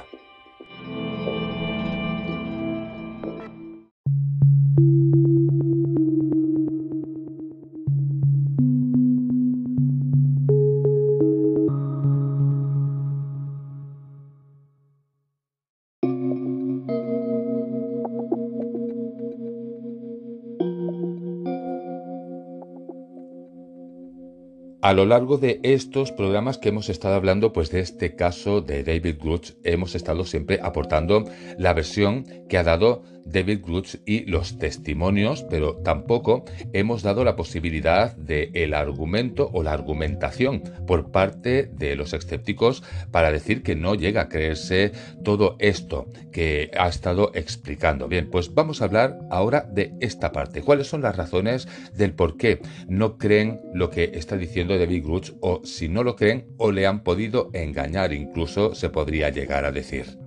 A 24.86 24.92
lo 24.92 25.04
largo 25.04 25.36
de 25.36 25.58
estos 25.64 26.12
programas 26.12 26.58
que 26.58 26.68
hemos 26.68 26.88
estado 26.88 27.16
hablando, 27.16 27.52
pues 27.52 27.72
de 27.72 27.80
este 27.80 28.14
caso 28.14 28.60
de 28.60 28.84
David 28.84 29.16
Grush, 29.20 29.54
hemos 29.64 29.96
estado 29.96 30.24
siempre 30.24 30.60
aportando 30.62 31.24
la 31.58 31.74
versión 31.74 32.24
que 32.48 32.56
ha 32.56 32.62
dado 32.62 33.02
David 33.26 33.60
Grush 33.62 33.96
y 34.06 34.24
los 34.24 34.58
testimonios, 34.58 35.44
pero 35.50 35.76
tampoco 35.76 36.44
hemos 36.72 37.02
dado 37.02 37.24
la 37.24 37.36
posibilidad 37.36 38.16
de 38.16 38.50
el 38.54 38.72
argumento 38.72 39.50
o 39.52 39.62
la 39.62 39.72
argumentación 39.72 40.62
por 40.86 41.10
parte 41.10 41.64
de 41.64 41.96
los 41.96 42.12
escépticos 42.12 42.82
para 43.10 43.32
decir 43.32 43.62
que 43.62 43.74
no 43.74 43.94
llega 43.94 44.22
a 44.22 44.28
creerse 44.28 44.92
todo 45.24 45.56
esto 45.58 46.08
que 46.32 46.70
ha 46.78 46.88
estado 46.88 47.32
explicando. 47.34 48.08
Bien, 48.08 48.30
pues 48.30 48.54
vamos 48.54 48.80
a 48.80 48.84
hablar 48.84 49.18
ahora 49.30 49.68
de 49.72 49.94
esta 50.00 50.32
parte. 50.32 50.62
¿Cuáles 50.62 50.86
son 50.86 51.02
las 51.02 51.16
razones 51.16 51.68
del 51.94 52.12
por 52.12 52.36
qué 52.36 52.60
no 52.88 53.18
creen 53.18 53.60
lo 53.74 53.90
que 53.90 54.12
está 54.14 54.36
diciendo 54.36 54.78
David 54.78 55.04
Grush 55.04 55.32
o 55.40 55.62
si 55.64 55.88
no 55.88 56.02
lo 56.02 56.16
creen 56.16 56.46
o 56.56 56.70
le 56.70 56.86
han 56.86 57.02
podido 57.02 57.50
engañar, 57.52 58.12
incluso 58.12 58.74
se 58.74 58.90
podría 58.90 59.30
llegar 59.30 59.64
a 59.64 59.72
decir? 59.72 60.25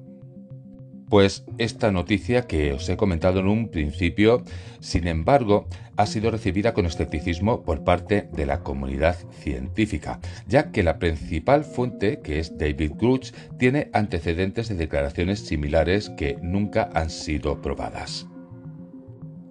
Pues 1.10 1.44
esta 1.58 1.92
noticia 1.92 2.46
que 2.46 2.72
os 2.72 2.88
he 2.88 2.96
comentado 2.96 3.40
en 3.40 3.48
un 3.48 3.70
principio, 3.70 4.44
sin 4.80 5.08
embargo, 5.08 5.68
ha 5.98 6.06
sido 6.06 6.30
recibida 6.30 6.74
con 6.74 6.86
escepticismo 6.86 7.64
por 7.64 7.84
parte 7.84 8.30
de 8.32 8.46
la 8.46 8.60
comunidad 8.60 9.18
científica, 9.42 10.20
ya 10.48 10.72
que 10.72 10.84
la 10.84 11.00
principal 11.00 11.66
fuente, 11.66 12.20
que 12.22 12.40
es 12.40 12.58
David 12.58 12.92
Grush, 12.96 13.32
tiene 13.58 13.90
antecedentes 13.92 14.70
de 14.70 14.76
declaraciones 14.76 15.40
similares 15.40 16.12
que 16.12 16.38
nunca 16.44 16.90
han 16.94 17.10
sido 17.10 17.60
probadas. 17.60 18.28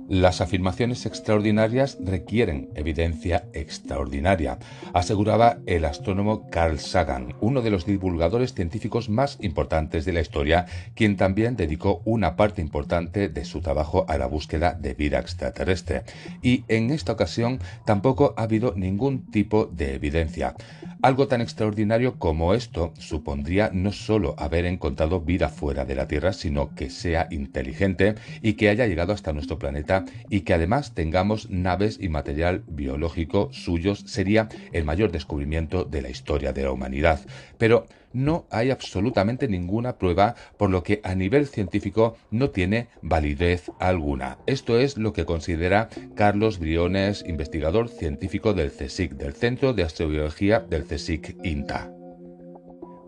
Las 0.08 0.40
afirmaciones 0.40 1.04
extraordinarias 1.04 1.98
requieren 2.02 2.70
evidencia 2.74 3.44
extraordinaria, 3.52 4.58
aseguraba 4.94 5.58
el 5.66 5.84
astrónomo 5.84 6.48
Carl 6.48 6.78
Sagan, 6.78 7.34
uno 7.42 7.60
de 7.60 7.70
los 7.70 7.84
divulgadores 7.84 8.54
científicos 8.54 9.10
más 9.10 9.36
importantes 9.42 10.06
de 10.06 10.14
la 10.14 10.22
historia, 10.22 10.64
quien 10.94 11.18
también 11.18 11.56
dedicó 11.56 12.00
una 12.06 12.36
parte 12.36 12.62
importante 12.62 13.28
de 13.28 13.44
su 13.44 13.60
trabajo 13.60 14.06
a 14.08 14.16
la 14.16 14.24
búsqueda 14.24 14.72
de 14.72 14.94
vida 14.94 15.18
extraterrestre. 15.18 16.04
Y 16.40 16.64
en 16.68 16.88
esta 16.88 17.12
ocasión 17.12 17.58
tampoco 17.84 18.32
ha 18.38 18.44
habido 18.44 18.72
ningún 18.74 19.30
tipo 19.30 19.66
de 19.66 19.94
evidencia. 19.94 20.54
Algo 21.02 21.28
tan 21.28 21.42
extraordinario 21.42 22.18
como 22.18 22.54
esto 22.54 22.94
supondría 22.98 23.70
no 23.74 23.92
solo 23.92 24.34
haber 24.38 24.64
encontrado 24.64 25.20
vida 25.20 25.50
fuera 25.50 25.84
de 25.84 25.94
la 25.94 26.08
Tierra, 26.08 26.32
sino 26.32 26.74
que 26.74 26.88
sea 26.88 27.28
inteligente 27.30 28.14
y 28.40 28.54
que 28.54 28.70
haya 28.70 28.86
llegado 28.86 29.12
hasta 29.12 29.34
nuestro 29.34 29.58
planeta 29.58 29.97
y 30.28 30.40
que 30.40 30.54
además 30.54 30.94
tengamos 30.94 31.50
naves 31.50 31.98
y 32.00 32.08
material 32.08 32.64
biológico 32.68 33.48
suyos 33.52 34.04
sería 34.06 34.48
el 34.72 34.84
mayor 34.84 35.12
descubrimiento 35.12 35.84
de 35.84 36.02
la 36.02 36.10
historia 36.10 36.52
de 36.52 36.64
la 36.64 36.72
humanidad. 36.72 37.20
Pero 37.58 37.86
no 38.12 38.46
hay 38.50 38.70
absolutamente 38.70 39.48
ninguna 39.48 39.98
prueba, 39.98 40.34
por 40.56 40.70
lo 40.70 40.82
que 40.82 41.00
a 41.04 41.14
nivel 41.14 41.46
científico 41.46 42.16
no 42.30 42.50
tiene 42.50 42.88
validez 43.02 43.70
alguna. 43.78 44.38
Esto 44.46 44.78
es 44.78 44.96
lo 44.96 45.12
que 45.12 45.26
considera 45.26 45.88
Carlos 46.14 46.58
Briones, 46.58 47.24
investigador 47.26 47.88
científico 47.88 48.54
del 48.54 48.70
CSIC, 48.70 49.12
del 49.12 49.34
Centro 49.34 49.72
de 49.74 49.82
Astrobiología 49.82 50.60
del 50.60 50.84
CSIC 50.84 51.36
INTA. 51.44 51.97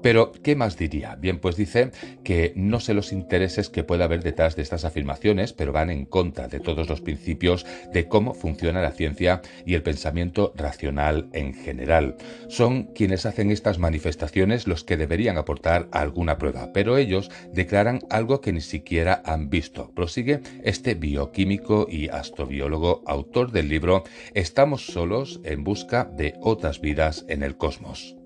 Pero, 0.03 0.33
¿qué 0.33 0.57
más 0.57 0.77
diría? 0.77 1.17
Bien, 1.17 1.39
pues 1.39 1.57
dice 1.57 1.91
que 2.25 2.53
no 2.57 2.81
sé 2.81 2.95
los 2.95 3.13
intereses 3.13 3.69
que 3.69 3.85
pueda 3.85 4.05
haber 4.05 4.23
detrás 4.23 4.57
de 4.57 4.63
estas 4.63 4.85
afirmaciones, 4.85 5.53
pero 5.53 5.73
van 5.73 5.91
en 5.91 6.07
contra 6.07 6.49
de 6.49 6.61
todos 6.61 6.89
los 6.89 7.01
principios 7.01 7.67
de 7.93 8.09
cómo 8.09 8.35
funciona 8.35 8.83
la 8.83 8.93
ciencia 8.93 9.43
y 9.67 9.75
el 9.75 9.83
pensamiento 9.83 10.53
racional 10.57 11.29
en 11.33 11.55
general. 11.55 12.17
Son 12.49 12.85
quienes 12.95 13.27
hacen 13.27 13.51
estas 13.51 13.79
manifestaciones 13.79 14.67
los 14.67 14.85
que 14.85 14.97
deberían 14.97 15.39
aportar 15.39 15.89
alguna 15.93 16.39
prueba, 16.39 16.73
pero 16.73 16.97
ellos 16.97 17.31
declaran 17.53 18.01
algo 18.11 18.41
que 18.41 18.53
ni 18.53 18.61
siquiera 18.61 19.23
han 19.25 19.51
visto. 19.51 19.91
Prosigue 19.95 20.41
este 20.65 20.95
bioquímico 20.95 21.87
y 21.91 22.09
astrobiólogo 22.09 23.03
autor 23.07 23.53
del 23.53 23.69
libro 23.69 24.05
Estamos 24.35 24.87
solos 24.87 25.41
en 25.45 25.65
busca 25.65 26.05
de 26.05 26.35
otras 26.41 26.81
vidas 26.81 27.25
en 27.29 27.43
el 27.43 27.57
cosmos. 27.57 28.20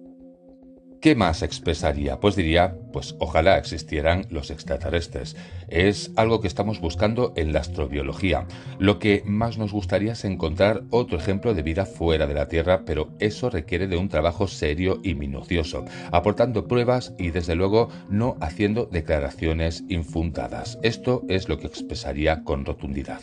¿Qué 1.04 1.14
más 1.14 1.42
expresaría? 1.42 2.18
Pues 2.18 2.34
diría, 2.34 2.78
pues 2.90 3.14
ojalá 3.18 3.58
existieran 3.58 4.24
los 4.30 4.50
extraterrestres. 4.50 5.36
Es 5.68 6.10
algo 6.16 6.40
que 6.40 6.48
estamos 6.48 6.80
buscando 6.80 7.34
en 7.36 7.52
la 7.52 7.60
astrobiología. 7.60 8.46
Lo 8.78 8.98
que 8.98 9.22
más 9.26 9.58
nos 9.58 9.70
gustaría 9.70 10.12
es 10.12 10.24
encontrar 10.24 10.84
otro 10.88 11.18
ejemplo 11.18 11.52
de 11.52 11.60
vida 11.60 11.84
fuera 11.84 12.26
de 12.26 12.32
la 12.32 12.48
Tierra, 12.48 12.86
pero 12.86 13.10
eso 13.18 13.50
requiere 13.50 13.86
de 13.86 13.98
un 13.98 14.08
trabajo 14.08 14.48
serio 14.48 15.00
y 15.02 15.14
minucioso, 15.14 15.84
aportando 16.10 16.66
pruebas 16.66 17.12
y 17.18 17.32
desde 17.32 17.54
luego 17.54 17.90
no 18.08 18.38
haciendo 18.40 18.86
declaraciones 18.86 19.84
infundadas. 19.90 20.78
Esto 20.82 21.20
es 21.28 21.50
lo 21.50 21.58
que 21.58 21.66
expresaría 21.66 22.44
con 22.44 22.64
rotundidad. 22.64 23.20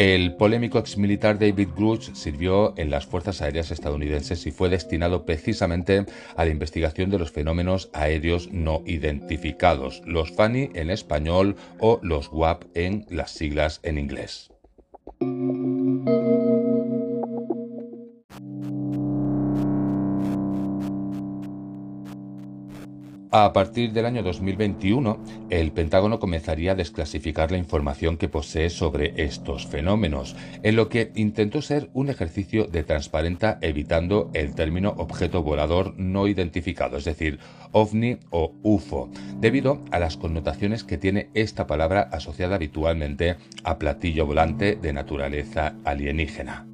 El 0.00 0.34
polémico 0.36 0.78
exmilitar 0.78 1.38
David 1.38 1.68
Grush 1.76 2.14
sirvió 2.14 2.72
en 2.78 2.88
las 2.88 3.04
Fuerzas 3.04 3.42
Aéreas 3.42 3.70
estadounidenses 3.70 4.46
y 4.46 4.50
fue 4.50 4.70
destinado 4.70 5.26
precisamente 5.26 6.06
a 6.36 6.46
la 6.46 6.50
investigación 6.50 7.10
de 7.10 7.18
los 7.18 7.32
fenómenos 7.32 7.90
aéreos 7.92 8.50
no 8.50 8.80
identificados, 8.86 10.00
los 10.06 10.32
FANI 10.32 10.70
en 10.72 10.88
español 10.88 11.56
o 11.80 12.00
los 12.02 12.30
WAP 12.32 12.64
en 12.72 13.04
las 13.10 13.32
siglas 13.32 13.80
en 13.82 13.98
inglés. 13.98 14.50
A 23.32 23.52
partir 23.52 23.92
del 23.92 24.06
año 24.06 24.24
2021, 24.24 25.20
el 25.50 25.70
Pentágono 25.70 26.18
comenzaría 26.18 26.72
a 26.72 26.74
desclasificar 26.74 27.52
la 27.52 27.58
información 27.58 28.16
que 28.16 28.28
posee 28.28 28.70
sobre 28.70 29.22
estos 29.22 29.68
fenómenos, 29.68 30.34
en 30.64 30.74
lo 30.74 30.88
que 30.88 31.12
intentó 31.14 31.62
ser 31.62 31.90
un 31.92 32.10
ejercicio 32.10 32.64
de 32.64 32.82
transparencia 32.82 33.58
evitando 33.62 34.30
el 34.34 34.56
término 34.56 34.94
objeto 34.96 35.44
volador 35.44 35.94
no 35.96 36.26
identificado, 36.26 36.96
es 36.96 37.04
decir, 37.04 37.38
ovni 37.70 38.18
o 38.30 38.52
UFO, 38.64 39.08
debido 39.38 39.80
a 39.92 40.00
las 40.00 40.16
connotaciones 40.16 40.82
que 40.82 40.98
tiene 40.98 41.30
esta 41.34 41.68
palabra 41.68 42.08
asociada 42.10 42.56
habitualmente 42.56 43.36
a 43.62 43.78
platillo 43.78 44.26
volante 44.26 44.74
de 44.74 44.92
naturaleza 44.92 45.76
alienígena. 45.84 46.69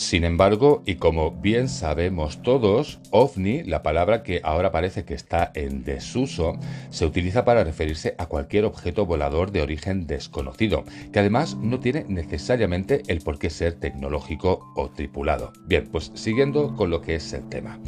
Sin 0.00 0.24
embargo, 0.24 0.82
y 0.86 0.94
como 0.94 1.30
bien 1.30 1.68
sabemos 1.68 2.40
todos, 2.42 3.00
ovni, 3.10 3.62
la 3.64 3.82
palabra 3.82 4.22
que 4.22 4.40
ahora 4.42 4.72
parece 4.72 5.04
que 5.04 5.12
está 5.12 5.52
en 5.54 5.84
desuso, 5.84 6.54
se 6.88 7.04
utiliza 7.04 7.44
para 7.44 7.64
referirse 7.64 8.14
a 8.16 8.24
cualquier 8.24 8.64
objeto 8.64 9.04
volador 9.04 9.52
de 9.52 9.60
origen 9.60 10.06
desconocido, 10.06 10.84
que 11.12 11.18
además 11.18 11.54
no 11.56 11.80
tiene 11.80 12.06
necesariamente 12.08 13.02
el 13.08 13.20
por 13.20 13.38
qué 13.38 13.50
ser 13.50 13.74
tecnológico 13.74 14.72
o 14.74 14.88
tripulado. 14.88 15.52
Bien, 15.66 15.86
pues 15.92 16.12
siguiendo 16.14 16.74
con 16.76 16.88
lo 16.88 17.02
que 17.02 17.16
es 17.16 17.34
el 17.34 17.46
tema. 17.50 17.78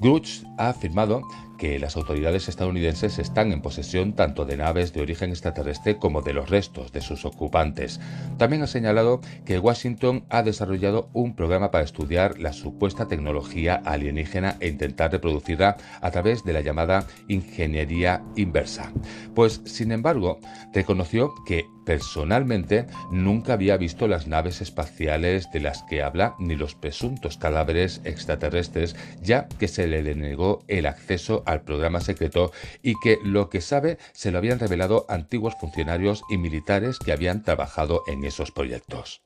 Grudge 0.00 0.44
ha 0.58 0.70
afirmado 0.70 1.22
que 1.62 1.78
las 1.78 1.96
autoridades 1.96 2.48
estadounidenses 2.48 3.20
están 3.20 3.52
en 3.52 3.62
posesión 3.62 4.14
tanto 4.14 4.44
de 4.44 4.56
naves 4.56 4.92
de 4.92 5.00
origen 5.00 5.30
extraterrestre 5.30 5.96
como 5.96 6.20
de 6.20 6.32
los 6.32 6.50
restos 6.50 6.90
de 6.90 7.00
sus 7.00 7.24
ocupantes. 7.24 8.00
También 8.36 8.62
ha 8.62 8.66
señalado 8.66 9.20
que 9.44 9.60
Washington 9.60 10.24
ha 10.28 10.42
desarrollado 10.42 11.08
un 11.12 11.36
programa 11.36 11.70
para 11.70 11.84
estudiar 11.84 12.40
la 12.40 12.52
supuesta 12.52 13.06
tecnología 13.06 13.80
alienígena 13.84 14.56
e 14.58 14.66
intentar 14.66 15.12
reproducirla 15.12 15.76
a 16.00 16.10
través 16.10 16.42
de 16.42 16.52
la 16.52 16.62
llamada 16.62 17.06
ingeniería 17.28 18.24
inversa. 18.34 18.90
Pues, 19.32 19.60
sin 19.64 19.92
embargo, 19.92 20.40
reconoció 20.74 21.32
que 21.46 21.66
Personalmente, 21.84 22.86
nunca 23.10 23.54
había 23.54 23.76
visto 23.76 24.06
las 24.06 24.28
naves 24.28 24.60
espaciales 24.60 25.50
de 25.52 25.60
las 25.60 25.82
que 25.82 26.02
habla 26.02 26.36
ni 26.38 26.54
los 26.54 26.76
presuntos 26.76 27.38
cadáveres 27.38 28.00
extraterrestres, 28.04 28.94
ya 29.20 29.48
que 29.58 29.66
se 29.66 29.88
le 29.88 30.02
denegó 30.02 30.62
el 30.68 30.86
acceso 30.86 31.42
al 31.52 31.62
programa 31.62 32.00
secreto 32.00 32.52
y 32.82 32.94
que 33.00 33.18
lo 33.22 33.48
que 33.48 33.60
sabe 33.60 33.98
se 34.12 34.30
lo 34.30 34.38
habían 34.38 34.58
revelado 34.58 35.06
antiguos 35.08 35.54
funcionarios 35.60 36.22
y 36.28 36.38
militares 36.38 36.98
que 36.98 37.12
habían 37.12 37.42
trabajado 37.42 38.02
en 38.06 38.24
esos 38.24 38.50
proyectos. 38.50 39.22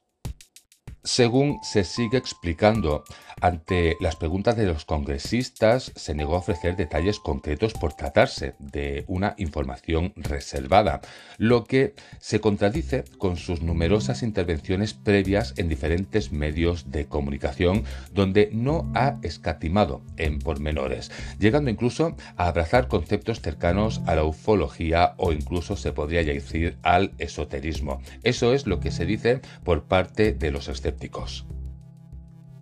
Según 1.07 1.61
se 1.63 1.85
sigue 1.85 2.19
explicando, 2.19 3.05
ante 3.41 3.97
las 4.01 4.17
preguntas 4.17 4.57
de 4.57 4.67
los 4.67 4.85
congresistas, 4.85 5.93
se 5.95 6.17
negó 6.17 6.35
a 6.35 6.39
ofrecer 6.39 6.75
detalles 6.75 7.21
concretos 7.21 7.75
por 7.75 7.93
tratarse 7.93 8.55
de 8.59 9.05
una 9.07 9.37
información 9.39 10.15
reservada, 10.17 11.01
lo 11.39 11.63
que 11.63 11.95
se 12.19 12.41
contradice 12.41 13.05
con 13.19 13.37
sus 13.37 13.63
numerosas 13.63 14.25
intervenciones 14.25 14.95
previas 14.95 15.55
en 15.59 15.69
diferentes 15.69 16.33
medios 16.33 16.91
de 16.91 17.07
comunicación, 17.07 17.85
donde 18.13 18.51
no 18.53 18.91
ha 18.97 19.19
escatimado 19.23 20.03
en 20.17 20.41
pormenores, 20.41 21.13
llegando 21.39 21.71
incluso 21.71 22.17
a 22.37 22.49
abrazar 22.49 22.89
conceptos 22.89 23.43
cercanos 23.43 24.01
a 24.07 24.17
la 24.17 24.25
ufología 24.25 25.15
o 25.19 25.31
incluso 25.31 25.77
se 25.77 25.93
podría 25.93 26.25
decir 26.25 26.79
al 26.83 27.13
esoterismo. 27.19 28.03
Eso 28.25 28.55
es 28.55 28.67
lo 28.67 28.81
que 28.81 28.91
se 28.91 29.07
dice 29.07 29.41
por 29.63 29.85
parte 29.85 30.33
de 30.33 30.51
los 30.51 30.69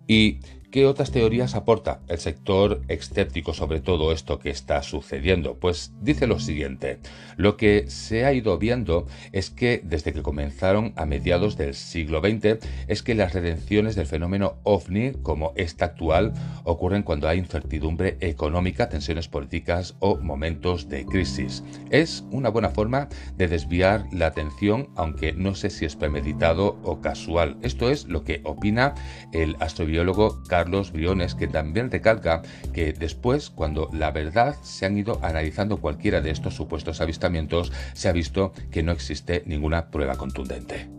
Y 0.07 0.39
¿Qué 0.75 0.85
otras 0.85 1.09
teorías 1.09 1.55
aporta 1.55 2.01
el 2.09 2.17
sector 2.17 2.81
escéptico 2.89 3.53
sobre 3.53 3.79
todo 3.79 4.11
esto 4.11 4.39
que 4.39 4.49
está 4.49 4.83
sucediendo? 4.83 5.55
Pues 5.55 5.93
dice 6.01 6.27
lo 6.27 6.37
siguiente, 6.37 6.99
lo 7.37 7.55
que 7.55 7.85
se 7.87 8.25
ha 8.25 8.33
ido 8.33 8.57
viendo 8.57 9.07
es 9.31 9.51
que 9.51 9.79
desde 9.85 10.11
que 10.11 10.21
comenzaron 10.21 10.91
a 10.97 11.05
mediados 11.05 11.55
del 11.55 11.75
siglo 11.75 12.19
XX 12.19 12.57
es 12.89 13.03
que 13.03 13.15
las 13.15 13.33
redenciones 13.33 13.95
del 13.95 14.05
fenómeno 14.05 14.57
ovni 14.63 15.13
como 15.23 15.53
esta 15.55 15.85
actual 15.85 16.33
ocurren 16.65 17.03
cuando 17.03 17.29
hay 17.29 17.39
incertidumbre 17.39 18.17
económica, 18.19 18.89
tensiones 18.89 19.29
políticas 19.29 19.95
o 19.99 20.17
momentos 20.17 20.89
de 20.89 21.05
crisis. 21.05 21.63
Es 21.89 22.25
una 22.31 22.49
buena 22.49 22.69
forma 22.69 23.07
de 23.37 23.47
desviar 23.47 24.07
la 24.11 24.27
atención, 24.27 24.89
aunque 24.97 25.31
no 25.31 25.55
sé 25.55 25.69
si 25.69 25.85
es 25.85 25.95
premeditado 25.95 26.77
o 26.83 26.99
casual. 26.99 27.55
Esto 27.61 27.89
es 27.89 28.09
lo 28.09 28.25
que 28.25 28.41
opina 28.43 28.93
el 29.31 29.55
astrobiólogo 29.61 30.43
Carlos 30.49 30.64
Carlos 30.65 30.91
Briones, 30.91 31.35
que 31.35 31.47
también 31.47 31.91
recalca 31.91 32.41
que 32.73 32.91
después, 32.91 33.51
cuando 33.51 33.87
la 33.93 34.09
verdad 34.09 34.55
se 34.63 34.87
han 34.87 34.97
ido 34.97 35.19
analizando 35.21 35.77
cualquiera 35.77 36.21
de 36.21 36.31
estos 36.31 36.55
supuestos 36.55 37.01
avistamientos, 37.01 37.71
se 37.93 38.09
ha 38.09 38.11
visto 38.11 38.51
que 38.71 38.81
no 38.81 38.91
existe 38.91 39.43
ninguna 39.45 39.91
prueba 39.91 40.15
contundente. 40.15 40.89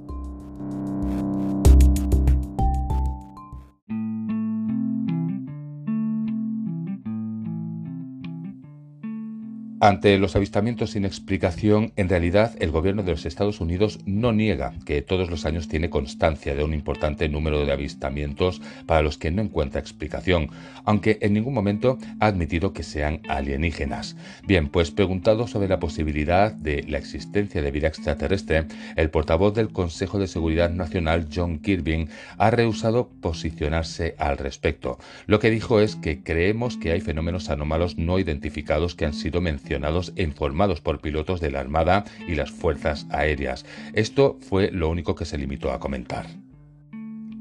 Ante 9.79 10.17
los 10.17 10.35
avistamientos 10.37 10.93
sin 10.93 11.05
explicación, 11.05 11.93
en 11.97 12.09
realidad 12.09 12.57
el 12.61 12.71
gobierno 12.71 13.03
de 13.03 13.11
los 13.11 13.27
Estados 13.27 13.61
Unidos 13.61 13.99
no 14.07 14.33
niega 14.33 14.73
que 14.87 15.03
todos 15.03 15.29
los 15.29 15.45
años 15.45 15.69
tiene 15.69 15.91
constancia 15.91 16.55
de 16.55 16.65
un 16.65 16.73
importante 16.73 17.29
número 17.29 17.67
de 17.67 17.73
avistamientos 17.73 18.63
para 18.87 19.03
los 19.03 19.19
que 19.19 19.31
no 19.31 19.43
encuentra 19.43 19.79
explicación, 19.79 20.49
aunque 20.87 21.19
en 21.21 21.35
ningún 21.35 21.53
momento 21.53 21.99
ha 22.21 22.27
admitido 22.27 22.73
que 22.73 22.83
sean 22.83 23.21
alienígenas. 23.29 24.17
Bien, 24.47 24.71
pues 24.71 24.91
preguntado 24.91 25.47
sobre 25.47 25.69
la 25.69 25.79
posibilidad 25.79 26.53
de 26.53 26.83
la 26.85 26.97
existencia 26.97 27.61
de 27.61 27.71
vida 27.71 27.89
extraterrestre, 27.89 28.65
el 28.97 29.11
portavoz 29.11 29.53
del 29.53 29.69
Consejo 29.69 30.19
de 30.19 30.27
Seguridad 30.27 30.71
Nacional, 30.71 31.29
John 31.35 31.59
Kirby, 31.59 32.09
ha 32.39 32.51
rehusado 32.51 33.11
posicionarse 33.21 34.15
al 34.17 34.39
respecto. 34.39 34.99
Lo 35.27 35.39
que 35.39 35.51
dijo 35.51 35.81
es 35.81 35.97
que 35.97 36.23
creemos 36.23 36.79
que 36.79 36.93
hay 36.93 37.03
fenómenos 37.03 37.51
anómalos 37.51 37.99
no 37.99 38.19
identificados 38.19 38.95
que 38.95 39.05
han 39.05 39.13
sido 39.13 39.43
mencionados 39.43 39.67
e 40.17 40.23
informados 40.23 40.81
por 40.81 41.01
pilotos 41.01 41.41
de 41.41 41.51
la 41.51 41.61
Armada 41.61 42.05
y 42.27 42.35
las 42.35 42.51
Fuerzas 42.51 43.07
Aéreas. 43.11 43.65
Esto 43.93 44.39
fue 44.41 44.71
lo 44.71 44.89
único 44.89 45.15
que 45.15 45.25
se 45.25 45.39
limitó 45.39 45.73
a 45.73 45.81
comentar. 45.81 46.46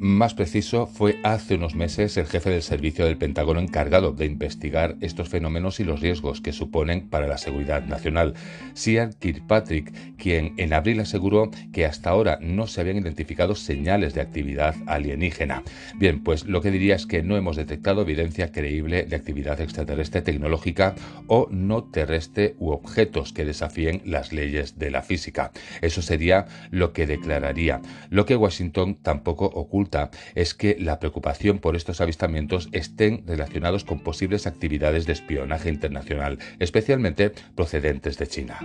Más 0.05 0.35
preciso, 0.35 0.85
fue 0.85 1.17
hace 1.23 1.55
unos 1.55 1.73
meses 1.73 2.15
el 2.17 2.27
jefe 2.27 2.51
del 2.51 2.61
servicio 2.61 3.05
del 3.05 3.17
Pentágono 3.17 3.59
encargado 3.59 4.11
de 4.11 4.27
investigar 4.27 4.97
estos 5.01 5.29
fenómenos 5.29 5.79
y 5.79 5.83
los 5.83 5.99
riesgos 5.99 6.41
que 6.41 6.53
suponen 6.53 7.09
para 7.09 7.25
la 7.25 7.39
seguridad 7.39 7.83
nacional, 7.87 8.35
Sean 8.75 9.13
Kirkpatrick, 9.13 10.15
quien 10.15 10.53
en 10.57 10.73
abril 10.73 10.99
aseguró 10.99 11.49
que 11.73 11.87
hasta 11.87 12.11
ahora 12.11 12.37
no 12.39 12.67
se 12.67 12.81
habían 12.81 12.97
identificado 12.97 13.55
señales 13.55 14.13
de 14.13 14.21
actividad 14.21 14.75
alienígena. 14.85 15.63
Bien, 15.95 16.23
pues 16.23 16.45
lo 16.45 16.61
que 16.61 16.69
diría 16.69 16.93
es 16.93 17.07
que 17.07 17.23
no 17.23 17.35
hemos 17.35 17.55
detectado 17.55 18.03
evidencia 18.03 18.51
creíble 18.51 19.05
de 19.05 19.15
actividad 19.15 19.59
extraterrestre 19.59 20.21
tecnológica 20.21 20.93
o 21.25 21.47
no 21.49 21.83
terrestre 21.83 22.53
u 22.59 22.69
objetos 22.69 23.33
que 23.33 23.43
desafíen 23.43 24.03
las 24.05 24.31
leyes 24.31 24.77
de 24.77 24.91
la 24.91 25.01
física. 25.01 25.51
Eso 25.81 26.03
sería 26.03 26.45
lo 26.69 26.93
que 26.93 27.07
declararía, 27.07 27.81
lo 28.11 28.27
que 28.27 28.35
Washington 28.35 28.99
tampoco 29.01 29.45
oculta 29.47 29.94
es 30.35 30.53
que 30.53 30.77
la 30.79 30.99
preocupación 30.99 31.59
por 31.59 31.75
estos 31.75 32.01
avistamientos 32.01 32.69
estén 32.71 33.23
relacionados 33.25 33.83
con 33.83 33.99
posibles 33.99 34.47
actividades 34.47 35.05
de 35.05 35.13
espionaje 35.13 35.69
internacional, 35.69 36.39
especialmente 36.59 37.31
procedentes 37.55 38.17
de 38.17 38.27
China. 38.27 38.59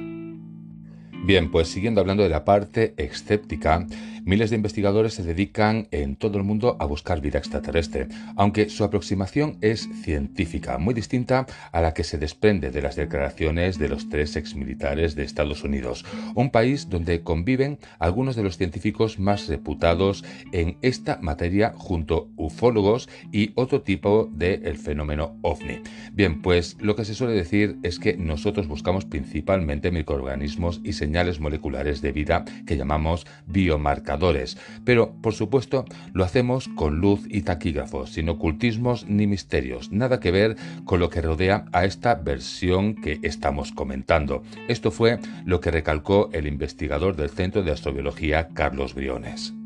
Bien, 1.23 1.51
pues 1.51 1.69
siguiendo 1.69 2.01
hablando 2.01 2.23
de 2.23 2.29
la 2.29 2.45
parte 2.45 2.95
escéptica, 2.97 3.87
Miles 4.25 4.51
de 4.51 4.57
investigadores 4.57 5.15
se 5.15 5.23
dedican 5.23 5.89
en 5.91 6.15
todo 6.15 6.37
el 6.37 6.45
mundo 6.45 6.77
a 6.79 6.85
buscar 6.85 7.21
vida 7.21 7.39
extraterrestre, 7.39 8.09
aunque 8.37 8.69
su 8.69 8.85
aproximación 8.85 9.57
es 9.61 9.89
científica, 10.03 10.79
muy 10.79 10.95
distinta 10.95 11.47
a 11.73 11.81
la 11.81 11.95
que 11.95 12.05
se 12.05 12.19
desprende 12.19 12.71
de 12.71 12.83
las 12.83 12.97
declaraciones 12.97 13.79
de 13.79 13.89
los 13.89 14.09
tres 14.09 14.37
exmilitares 14.37 15.15
de 15.15 15.25
Estados 15.25 15.65
Unidos, 15.65 16.05
un 16.35 16.51
país 16.51 16.89
donde 16.91 17.23
conviven 17.23 17.79
algunos 17.99 18.37
de 18.37 18.43
los 18.43 18.59
científicos 18.59 19.19
más 19.19 19.49
reputados 19.49 20.25
en 20.53 20.77
esta 20.83 21.19
materia 21.23 21.73
junto 21.75 22.29
ufólogos 22.37 23.09
y 23.33 23.53
otro 23.55 23.81
tipo 23.83 24.31
del 24.33 24.77
fenómeno 24.77 25.39
ovni. 25.43 25.81
Bien, 26.13 26.43
pues 26.43 26.77
lo 26.81 26.95
que 26.95 27.05
se 27.05 27.15
suele 27.15 27.35
decir 27.35 27.79
es 27.83 27.99
que 27.99 28.17
nosotros 28.17 28.69
buscamos 28.69 29.07
principalmente 29.07 29.91
microorganismos 29.91 30.81
y 30.85 30.93
señales 30.93 31.10
moleculares 31.41 32.03
de 32.03 32.13
vida 32.13 32.45
que 32.67 32.77
llamamos 32.77 33.27
biomarcadores 33.47 34.57
pero 34.85 35.13
por 35.21 35.35
supuesto 35.35 35.85
lo 36.13 36.25
hacemos 36.25 36.69
con 36.69 37.01
luz 37.01 37.21
y 37.29 37.43
taquígrafos, 37.43 38.13
sin 38.13 38.29
ocultismos 38.29 39.07
ni 39.09 39.27
misterios, 39.27 39.91
nada 39.93 40.21
que 40.21 40.31
ver 40.31 40.57
con 40.85 41.01
lo 41.01 41.11
que 41.11 41.23
rodea 41.23 41.67
a 41.73 41.85
esta 41.85 42.15
versión 42.15 42.95
que 42.95 43.19
estamos 43.23 43.73
comentando. 43.73 44.43
Esto 44.69 44.91
fue 44.91 45.19
lo 45.45 45.61
que 45.61 45.71
recalcó 45.71 46.31
el 46.33 46.47
investigador 46.47 47.17
del 47.17 47.31
Centro 47.31 47.63
de 47.63 47.73
Astrobiología 47.73 48.49
Carlos 48.49 48.95
Briones. 48.95 49.60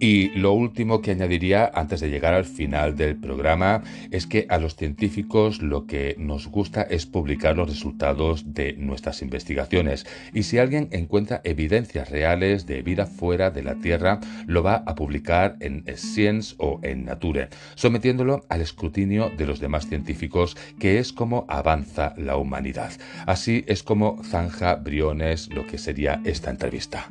Y 0.00 0.30
lo 0.38 0.52
último 0.52 1.02
que 1.02 1.10
añadiría 1.10 1.70
antes 1.74 2.00
de 2.00 2.08
llegar 2.08 2.34
al 2.34 2.44
final 2.44 2.96
del 2.96 3.16
programa 3.16 3.82
es 4.10 4.26
que 4.26 4.46
a 4.48 4.58
los 4.58 4.76
científicos 4.76 5.60
lo 5.60 5.86
que 5.86 6.14
nos 6.18 6.46
gusta 6.46 6.82
es 6.82 7.06
publicar 7.06 7.56
los 7.56 7.68
resultados 7.68 8.54
de 8.54 8.74
nuestras 8.74 9.22
investigaciones 9.22 10.06
y 10.32 10.44
si 10.44 10.58
alguien 10.58 10.88
encuentra 10.92 11.40
evidencias 11.44 12.10
reales 12.10 12.66
de 12.66 12.82
vida 12.82 13.06
fuera 13.06 13.50
de 13.50 13.62
la 13.62 13.74
Tierra 13.76 14.20
lo 14.46 14.62
va 14.62 14.84
a 14.86 14.94
publicar 14.94 15.56
en 15.60 15.84
Science 15.96 16.54
o 16.58 16.80
en 16.82 17.04
Nature, 17.04 17.48
sometiéndolo 17.74 18.44
al 18.48 18.60
escrutinio 18.60 19.30
de 19.36 19.46
los 19.46 19.60
demás 19.60 19.88
científicos 19.88 20.56
que 20.78 20.98
es 20.98 21.12
como 21.12 21.44
avanza 21.48 22.14
la 22.16 22.36
humanidad. 22.36 22.92
Así 23.26 23.64
es 23.66 23.82
como 23.82 24.22
zanja 24.22 24.76
Briones 24.76 25.48
lo 25.52 25.66
que 25.66 25.78
sería 25.78 26.20
esta 26.24 26.50
entrevista. 26.50 27.08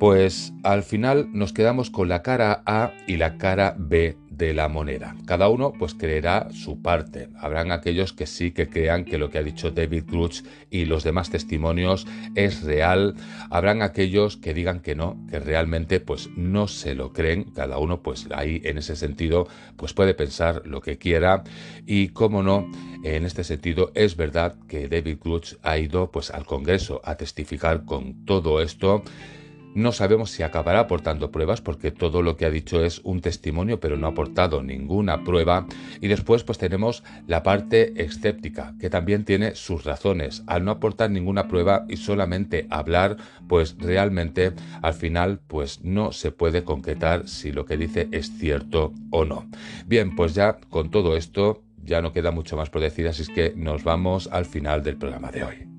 Pues 0.00 0.54
al 0.62 0.82
final 0.82 1.28
nos 1.34 1.52
quedamos 1.52 1.90
con 1.90 2.08
la 2.08 2.22
cara 2.22 2.62
A 2.64 2.94
y 3.06 3.18
la 3.18 3.36
cara 3.36 3.74
B 3.78 4.16
de 4.30 4.54
la 4.54 4.66
moneda. 4.68 5.14
Cada 5.26 5.50
uno 5.50 5.74
pues 5.78 5.92
creerá 5.92 6.48
su 6.52 6.80
parte. 6.80 7.28
Habrán 7.38 7.70
aquellos 7.70 8.14
que 8.14 8.26
sí 8.26 8.52
que 8.52 8.70
crean 8.70 9.04
que 9.04 9.18
lo 9.18 9.28
que 9.28 9.36
ha 9.36 9.42
dicho 9.42 9.72
David 9.72 10.04
Gruch 10.06 10.42
y 10.70 10.86
los 10.86 11.04
demás 11.04 11.28
testimonios 11.28 12.06
es 12.34 12.62
real. 12.62 13.14
Habrán 13.50 13.82
aquellos 13.82 14.38
que 14.38 14.54
digan 14.54 14.80
que 14.80 14.94
no, 14.94 15.18
que 15.28 15.38
realmente 15.38 16.00
pues 16.00 16.30
no 16.34 16.66
se 16.66 16.94
lo 16.94 17.12
creen. 17.12 17.52
Cada 17.54 17.76
uno 17.76 18.02
pues 18.02 18.26
ahí 18.34 18.62
en 18.64 18.78
ese 18.78 18.96
sentido 18.96 19.48
pues 19.76 19.92
puede 19.92 20.14
pensar 20.14 20.62
lo 20.64 20.80
que 20.80 20.96
quiera 20.96 21.44
y 21.84 22.08
cómo 22.08 22.42
no, 22.42 22.70
en 23.04 23.26
este 23.26 23.44
sentido 23.44 23.92
es 23.94 24.16
verdad 24.16 24.56
que 24.66 24.88
David 24.88 25.18
Gruch 25.22 25.56
ha 25.62 25.76
ido 25.76 26.10
pues 26.10 26.30
al 26.30 26.46
Congreso 26.46 27.02
a 27.04 27.16
testificar 27.16 27.84
con 27.84 28.24
todo 28.24 28.62
esto 28.62 29.04
no 29.74 29.92
sabemos 29.92 30.30
si 30.30 30.42
acabará 30.42 30.80
aportando 30.80 31.30
pruebas 31.30 31.60
porque 31.60 31.90
todo 31.90 32.22
lo 32.22 32.36
que 32.36 32.46
ha 32.46 32.50
dicho 32.50 32.84
es 32.84 33.00
un 33.04 33.20
testimonio 33.20 33.80
pero 33.80 33.96
no 33.96 34.06
ha 34.06 34.10
aportado 34.10 34.62
ninguna 34.62 35.24
prueba. 35.24 35.66
Y 36.00 36.08
después 36.08 36.44
pues 36.44 36.58
tenemos 36.58 37.04
la 37.26 37.42
parte 37.42 38.02
escéptica 38.02 38.74
que 38.80 38.90
también 38.90 39.24
tiene 39.24 39.54
sus 39.54 39.84
razones. 39.84 40.42
Al 40.46 40.64
no 40.64 40.72
aportar 40.72 41.10
ninguna 41.10 41.48
prueba 41.48 41.84
y 41.88 41.96
solamente 41.96 42.66
hablar 42.70 43.16
pues 43.48 43.76
realmente 43.78 44.52
al 44.82 44.94
final 44.94 45.40
pues 45.46 45.82
no 45.82 46.12
se 46.12 46.32
puede 46.32 46.64
concretar 46.64 47.28
si 47.28 47.52
lo 47.52 47.64
que 47.64 47.76
dice 47.76 48.08
es 48.12 48.36
cierto 48.38 48.92
o 49.10 49.24
no. 49.24 49.48
Bien 49.86 50.16
pues 50.16 50.34
ya 50.34 50.58
con 50.68 50.90
todo 50.90 51.16
esto 51.16 51.62
ya 51.82 52.02
no 52.02 52.12
queda 52.12 52.30
mucho 52.30 52.56
más 52.56 52.70
por 52.70 52.80
decir 52.82 53.08
así 53.08 53.22
es 53.22 53.28
que 53.28 53.52
nos 53.56 53.84
vamos 53.84 54.28
al 54.32 54.46
final 54.46 54.82
del 54.82 54.96
programa 54.96 55.30
de 55.30 55.44
hoy. 55.44 55.69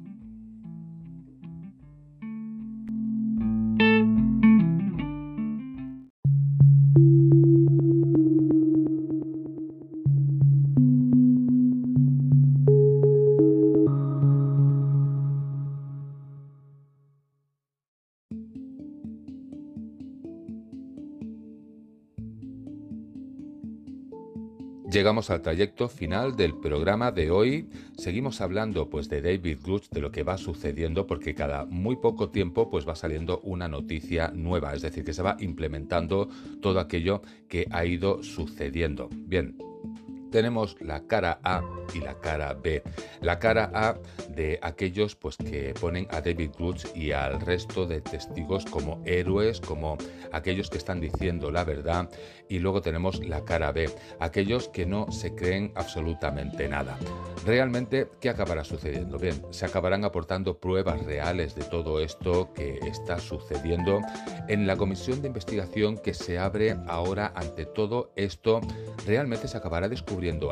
Llegamos 25.02 25.32
al 25.32 25.42
trayecto 25.42 25.90
final 25.90 26.36
del 26.36 26.54
programa 26.54 27.12
de 27.12 27.32
hoy. 27.32 27.68
Seguimos 27.98 28.40
hablando 28.40 28.88
pues 28.88 29.10
de 29.10 29.24
David 29.24 29.58
Grush, 29.64 29.90
de 29.90 30.00
lo 30.00 30.12
que 30.12 30.22
va 30.22 30.38
sucediendo, 30.38 31.08
porque 31.08 31.34
cada 31.34 31.66
muy 31.66 31.96
poco 31.96 32.30
tiempo 32.30 32.70
pues 32.70 32.88
va 32.88 32.96
saliendo 32.96 33.40
una 33.40 33.68
noticia 33.68 34.32
nueva, 34.32 34.76
es 34.76 34.84
decir, 34.84 35.04
que 35.04 35.14
se 35.14 35.24
va 35.24 35.38
implementando 35.40 36.30
todo 36.62 36.80
aquello 36.80 37.24
que 37.50 37.66
ha 37.72 37.84
ido 37.84 38.22
sucediendo. 38.22 39.10
Bien, 39.12 39.58
tenemos 40.32 40.76
la 40.82 41.06
cara 41.08 41.40
A 41.44 41.62
y 41.94 42.00
la 42.00 42.20
cara 42.20 42.54
B. 42.54 42.82
La 43.22 43.38
cara 43.40 43.70
A 43.74 43.98
de 44.30 44.60
aquellos 44.62 45.16
pues 45.16 45.38
que 45.38 45.74
ponen 45.80 46.08
a 46.10 46.22
David 46.22 46.52
Grush 46.58 46.86
y 46.96 47.12
al 47.12 47.42
resto 47.42 47.86
de 47.86 48.02
testigos 48.02 48.66
como 48.66 49.02
héroes, 49.06 49.60
como 49.60 49.98
aquellos 50.32 50.70
que 50.70 50.78
están 50.78 51.00
diciendo 51.02 51.52
la 51.52 51.64
verdad 51.64 52.10
y 52.50 52.60
luego 52.60 52.82
tenemos 52.82 53.26
la 53.26 53.46
cara 53.46 53.72
B, 53.72 53.90
aquellos 54.20 54.68
que 54.70 54.86
no 54.86 55.12
se 55.12 55.36
creen 55.36 55.72
absolutamente 55.76 56.68
nada. 56.68 56.98
Realmente, 57.46 58.10
¿qué 58.20 58.30
acabará 58.30 58.64
sucediendo? 58.64 59.18
Bien, 59.18 59.42
se 59.52 59.66
acabarán 59.66 60.04
aportando 60.04 60.60
pruebas 60.60 61.04
reales 61.06 61.56
de 61.56 61.64
todo 61.64 62.00
esto 62.00 62.54
que 62.54 62.80
está 62.84 63.20
sucediendo 63.20 64.02
en 64.48 64.68
la 64.68 64.76
comisión 64.76 65.22
de 65.22 65.30
investigación 65.30 65.98
que 65.98 66.14
se 66.14 66.40
abre 66.40 66.78
ahora 66.88 67.32
ante 67.36 67.66
todo 67.66 68.12
esto. 68.16 68.62
¿Realmente 69.06 69.48
se 69.48 69.58
acabará 69.58 69.88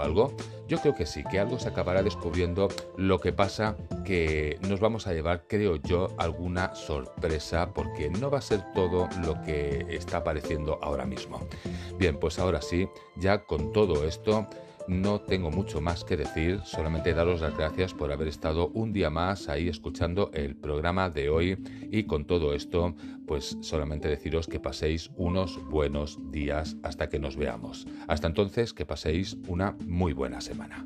algo? 0.01 0.34
Yo 0.67 0.79
creo 0.79 0.95
que 0.95 1.05
sí, 1.05 1.23
que 1.29 1.39
algo 1.39 1.60
se 1.60 1.69
acabará 1.69 2.01
descubriendo. 2.03 2.69
Lo 2.97 3.19
que 3.19 3.34
pasa 3.34 3.75
que 4.05 4.58
nos 4.67 4.79
vamos 4.79 5.08
a 5.08 5.13
llevar, 5.13 5.45
creo 5.47 5.75
yo, 5.75 6.10
alguna 6.17 6.73
sorpresa 6.75 7.71
porque 7.73 8.10
no 8.10 8.29
va 8.32 8.39
a 8.39 8.41
ser 8.41 8.63
todo 8.73 9.08
lo 9.23 9.41
que 9.43 9.86
está 9.89 10.17
apareciendo 10.17 10.79
ahora 10.82 11.05
mismo. 11.05 11.39
Bien, 11.97 12.17
pues 12.17 12.39
ahora 12.39 12.62
sí, 12.62 12.88
ya 13.15 13.45
con 13.45 13.71
todo 13.71 14.05
esto 14.08 14.47
no 14.89 15.21
tengo 15.21 15.52
mucho 15.52 15.80
más 15.80 16.04
que 16.04 16.17
decir, 16.17 16.60
solamente 16.65 17.13
daros 17.13 17.41
las 17.41 17.56
gracias 17.56 17.93
por 17.93 18.12
haber 18.12 18.28
estado 18.28 18.69
un 18.69 18.91
día 18.91 19.10
más 19.10 19.47
ahí 19.47 19.69
escuchando 19.69 20.32
el 20.34 20.56
programa 20.56 21.10
de 21.10 21.30
hoy 21.30 21.58
y 21.91 22.04
con 22.04 22.25
todo 22.25 22.54
esto, 22.54 22.95
pues 23.28 23.58
solamente 23.62 24.08
deciros 24.08 24.47
que 24.47 24.60
paséis 24.60 25.12
unos 25.15 25.63
buenos 25.69 26.19
días 26.32 26.75
hasta 26.84 27.08
que 27.08 27.19
nos 27.19 27.38
veamos. 27.38 27.88
Hasta 28.08 28.28
entonces, 28.28 28.73
que 28.73 28.86
paséis 28.86 29.38
una 29.47 29.78
muy 29.86 30.13
buena 30.13 30.41
semana. 30.41 30.86